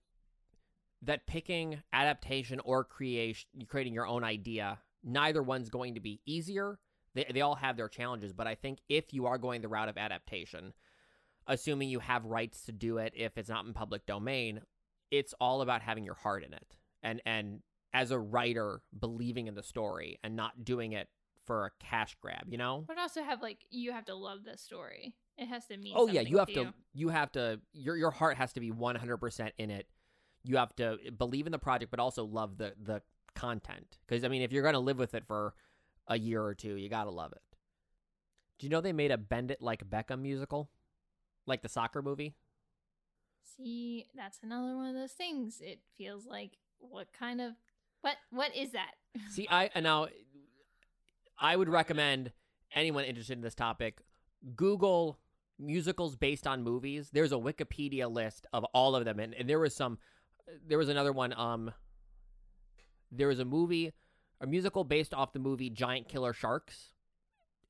that 1.02 1.26
picking 1.26 1.82
adaptation 1.92 2.60
or 2.64 2.84
creation 2.84 3.48
creating 3.66 3.92
your 3.92 4.06
own 4.06 4.22
idea 4.22 4.78
neither 5.02 5.42
one's 5.42 5.68
going 5.68 5.94
to 5.94 6.00
be 6.00 6.20
easier 6.26 6.78
they, 7.14 7.26
they 7.34 7.40
all 7.40 7.56
have 7.56 7.76
their 7.76 7.88
challenges 7.88 8.32
but 8.32 8.46
I 8.46 8.54
think 8.54 8.78
if 8.88 9.12
you 9.12 9.26
are 9.26 9.36
going 9.36 9.60
the 9.60 9.68
route 9.68 9.88
of 9.88 9.98
adaptation 9.98 10.72
assuming 11.48 11.88
you 11.88 11.98
have 11.98 12.24
rights 12.24 12.64
to 12.66 12.72
do 12.72 12.98
it 12.98 13.12
if 13.16 13.36
it's 13.36 13.48
not 13.48 13.66
in 13.66 13.72
public 13.74 14.06
domain 14.06 14.60
it's 15.10 15.34
all 15.40 15.60
about 15.60 15.82
having 15.82 16.04
your 16.04 16.14
heart 16.14 16.44
in 16.44 16.54
it 16.54 16.76
and 17.02 17.20
and 17.26 17.60
as 17.94 18.10
a 18.10 18.18
writer 18.18 18.82
believing 18.98 19.46
in 19.46 19.54
the 19.54 19.62
story 19.62 20.18
and 20.22 20.36
not 20.36 20.64
doing 20.64 20.92
it 20.92 21.08
for 21.46 21.64
a 21.66 21.70
cash 21.78 22.16
grab 22.20 22.44
you 22.48 22.58
know 22.58 22.84
But 22.86 22.98
also 22.98 23.22
have 23.22 23.40
like 23.40 23.60
you 23.70 23.92
have 23.92 24.04
to 24.06 24.14
love 24.14 24.44
this 24.44 24.60
story. 24.60 25.14
It 25.36 25.46
has 25.46 25.66
to 25.66 25.76
mean. 25.76 25.94
Oh 25.96 26.06
yeah, 26.06 26.20
you 26.20 26.38
have 26.38 26.48
to 26.48 26.54
to 26.54 26.74
you 26.92 27.08
have 27.08 27.32
to 27.32 27.60
your 27.72 27.96
your 27.96 28.10
heart 28.10 28.36
has 28.36 28.52
to 28.52 28.60
be 28.60 28.70
100% 28.70 29.50
in 29.58 29.70
it. 29.70 29.86
You 30.42 30.58
have 30.58 30.74
to 30.76 30.98
believe 31.16 31.46
in 31.46 31.52
the 31.52 31.58
project 31.58 31.90
but 31.90 32.00
also 32.00 32.24
love 32.24 32.56
the 32.58 32.74
the 32.80 33.02
content 33.34 33.98
cuz 34.06 34.22
I 34.22 34.28
mean 34.28 34.42
if 34.42 34.52
you're 34.52 34.62
going 34.62 34.74
to 34.74 34.80
live 34.80 34.98
with 34.98 35.14
it 35.14 35.26
for 35.26 35.54
a 36.06 36.18
year 36.18 36.42
or 36.42 36.54
two, 36.54 36.76
you 36.76 36.88
got 36.88 37.04
to 37.04 37.10
love 37.10 37.32
it. 37.32 37.42
Do 38.58 38.66
you 38.66 38.70
know 38.70 38.80
they 38.80 38.92
made 38.92 39.10
a 39.10 39.18
Bend 39.18 39.50
It 39.50 39.60
Like 39.60 39.88
Beckham 39.88 40.20
musical? 40.20 40.70
Like 41.46 41.62
the 41.62 41.68
soccer 41.68 42.00
movie? 42.00 42.34
See, 43.56 44.06
that's 44.14 44.38
another 44.42 44.76
one 44.76 44.86
of 44.86 44.94
those 44.94 45.12
things. 45.12 45.60
It 45.60 45.80
feels 45.96 46.26
like 46.26 46.58
what 46.78 47.12
kind 47.12 47.40
of 47.40 47.54
what 48.04 48.16
what 48.30 48.54
is 48.54 48.72
that? 48.72 48.92
See, 49.30 49.48
I 49.50 49.70
now 49.80 50.08
I 51.38 51.56
would 51.56 51.70
recommend 51.70 52.32
anyone 52.74 53.04
interested 53.04 53.32
in 53.32 53.40
this 53.40 53.54
topic 53.54 54.02
Google 54.54 55.18
musicals 55.58 56.14
based 56.14 56.46
on 56.46 56.62
movies. 56.62 57.08
There's 57.12 57.32
a 57.32 57.36
Wikipedia 57.36 58.12
list 58.12 58.46
of 58.52 58.64
all 58.74 58.94
of 58.94 59.06
them, 59.06 59.18
and, 59.18 59.32
and 59.34 59.48
there 59.48 59.58
was 59.58 59.74
some. 59.74 59.98
There 60.66 60.76
was 60.76 60.90
another 60.90 61.12
one. 61.12 61.32
Um, 61.32 61.72
there 63.10 63.28
was 63.28 63.38
a 63.38 63.44
movie, 63.46 63.94
a 64.38 64.46
musical 64.46 64.84
based 64.84 65.14
off 65.14 65.32
the 65.32 65.38
movie 65.38 65.70
Giant 65.70 66.06
Killer 66.06 66.34
Sharks. 66.34 66.92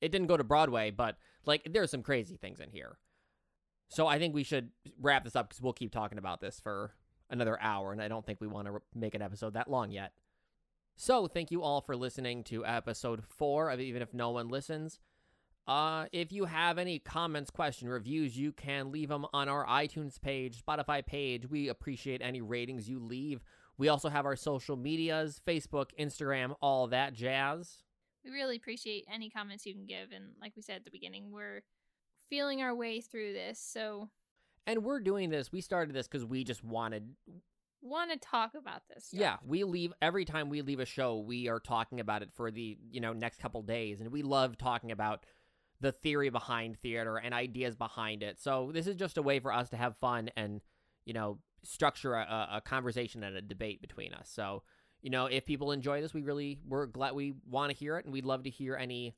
It 0.01 0.11
didn't 0.11 0.27
go 0.27 0.35
to 0.35 0.43
Broadway, 0.43 0.91
but 0.91 1.15
like 1.45 1.65
there's 1.71 1.91
some 1.91 2.03
crazy 2.03 2.35
things 2.35 2.59
in 2.59 2.69
here. 2.69 2.97
So 3.87 4.07
I 4.07 4.19
think 4.19 4.35
we 4.35 4.43
should 4.43 4.71
wrap 4.99 5.23
this 5.23 5.35
up 5.35 5.47
because 5.47 5.61
we'll 5.61 5.71
keep 5.71 5.93
talking 5.93 6.17
about 6.17 6.41
this 6.41 6.59
for 6.59 6.91
another 7.29 7.57
hour, 7.61 7.93
and 7.93 8.01
I 8.01 8.09
don't 8.09 8.25
think 8.25 8.41
we 8.41 8.47
want 8.47 8.67
to 8.67 8.81
make 8.93 9.15
an 9.15 9.21
episode 9.21 9.53
that 9.53 9.69
long 9.69 9.91
yet. 9.91 10.11
So, 10.97 11.27
thank 11.27 11.51
you 11.51 11.61
all 11.61 11.81
for 11.81 11.95
listening 11.97 12.45
to 12.45 12.65
episode 12.65 13.21
four 13.25 13.69
of 13.69 13.81
Even 13.81 14.01
If 14.01 14.13
No 14.13 14.31
One 14.31 14.47
Listens. 14.47 14.99
Uh, 15.67 16.05
if 16.13 16.31
you 16.31 16.45
have 16.45 16.77
any 16.77 16.99
comments, 16.99 17.49
question, 17.49 17.89
reviews, 17.89 18.37
you 18.37 18.53
can 18.53 18.93
leave 18.93 19.09
them 19.09 19.25
on 19.33 19.49
our 19.49 19.65
iTunes 19.65 20.21
page, 20.21 20.63
Spotify 20.63 21.05
page. 21.05 21.49
We 21.49 21.67
appreciate 21.67 22.21
any 22.21 22.41
ratings 22.41 22.87
you 22.87 22.99
leave. 22.99 23.43
We 23.77 23.89
also 23.89 24.07
have 24.07 24.25
our 24.25 24.37
social 24.37 24.77
medias 24.77 25.41
Facebook, 25.45 25.87
Instagram, 25.99 26.55
all 26.61 26.87
that 26.87 27.13
jazz. 27.13 27.83
We 28.23 28.31
really 28.31 28.55
appreciate 28.55 29.05
any 29.11 29.29
comments 29.29 29.65
you 29.65 29.73
can 29.73 29.85
give 29.85 30.11
and 30.13 30.29
like 30.39 30.53
we 30.55 30.61
said 30.61 30.77
at 30.77 30.85
the 30.85 30.91
beginning, 30.91 31.29
we're 31.29 31.61
feeling 32.29 32.61
our 32.61 32.73
way 32.73 33.01
through 33.01 33.33
this. 33.33 33.59
So 33.59 34.09
And 34.65 34.83
we're 34.83 35.01
doing 35.01 35.29
this, 35.29 35.51
we 35.51 35.61
started 35.61 35.93
this 35.93 36.07
because 36.07 36.25
we 36.25 36.43
just 36.43 36.63
wanted 36.63 37.15
want 37.85 38.11
to 38.11 38.17
talk 38.17 38.51
about 38.55 38.81
this. 38.89 39.05
stuff. 39.05 39.19
Yeah, 39.19 39.37
we 39.45 39.63
leave 39.63 39.93
every 40.01 40.25
time 40.25 40.49
we 40.49 40.61
leave 40.61 40.79
a 40.79 40.85
show, 40.85 41.19
we 41.19 41.47
are 41.47 41.59
talking 41.59 41.99
about 41.99 42.21
it 42.21 42.29
for 42.35 42.51
the, 42.51 42.77
you 42.91 42.99
know, 42.99 43.13
next 43.13 43.39
couple 43.39 43.61
days 43.61 44.01
and 44.01 44.11
we 44.11 44.23
love 44.23 44.57
talking 44.57 44.91
about 44.91 45.25
the 45.81 45.91
theory 45.91 46.29
behind 46.29 46.77
theater 46.79 47.17
and 47.17 47.33
ideas 47.33 47.75
behind 47.75 48.23
it. 48.23 48.39
So, 48.39 48.71
this 48.73 48.87
is 48.87 48.95
just 48.95 49.17
a 49.17 49.21
way 49.21 49.39
for 49.39 49.53
us 49.53 49.69
to 49.69 49.77
have 49.77 49.97
fun 49.97 50.29
and, 50.35 50.61
you 51.05 51.13
know, 51.13 51.39
structure 51.63 52.13
a, 52.13 52.49
a 52.53 52.61
conversation 52.61 53.23
and 53.23 53.35
a 53.35 53.41
debate 53.41 53.81
between 53.81 54.13
us. 54.13 54.29
So, 54.33 54.63
you 55.01 55.09
know, 55.09 55.25
if 55.27 55.45
people 55.45 55.71
enjoy 55.71 56.01
this, 56.01 56.13
we 56.13 56.21
really 56.21 56.59
we're 56.67 56.87
glad 56.87 57.13
we 57.13 57.33
want 57.47 57.71
to 57.71 57.77
hear 57.77 57.97
it 57.97 58.05
and 58.05 58.13
we'd 58.13 58.25
love 58.25 58.43
to 58.43 58.49
hear 58.49 58.75
any 58.75 59.15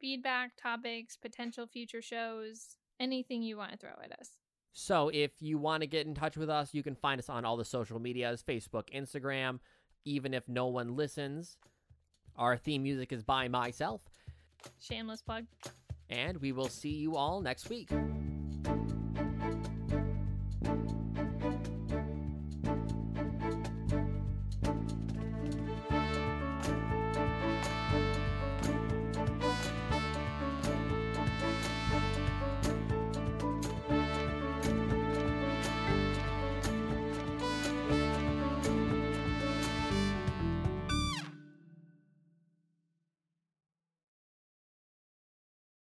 feedback, 0.00 0.52
topics, 0.60 1.16
potential 1.16 1.66
future 1.66 2.02
shows, 2.02 2.76
anything 2.98 3.42
you 3.42 3.56
want 3.56 3.72
to 3.72 3.78
throw 3.78 3.90
at 4.02 4.12
us. 4.18 4.30
So 4.72 5.08
if 5.12 5.32
you 5.40 5.58
want 5.58 5.82
to 5.82 5.86
get 5.86 6.06
in 6.06 6.14
touch 6.14 6.36
with 6.36 6.48
us, 6.50 6.72
you 6.72 6.82
can 6.82 6.94
find 6.94 7.18
us 7.18 7.28
on 7.28 7.44
all 7.44 7.56
the 7.56 7.64
social 7.64 7.98
medias 7.98 8.42
Facebook, 8.46 8.90
Instagram, 8.94 9.58
even 10.04 10.34
if 10.34 10.48
no 10.48 10.66
one 10.66 10.96
listens. 10.96 11.56
Our 12.36 12.56
theme 12.56 12.84
music 12.84 13.12
is 13.12 13.22
by 13.24 13.48
myself, 13.48 14.00
Shameless 14.80 15.22
plug. 15.22 15.46
and 16.08 16.38
we 16.38 16.52
will 16.52 16.68
see 16.68 16.90
you 16.94 17.16
all 17.16 17.40
next 17.40 17.68
week. 17.68 17.90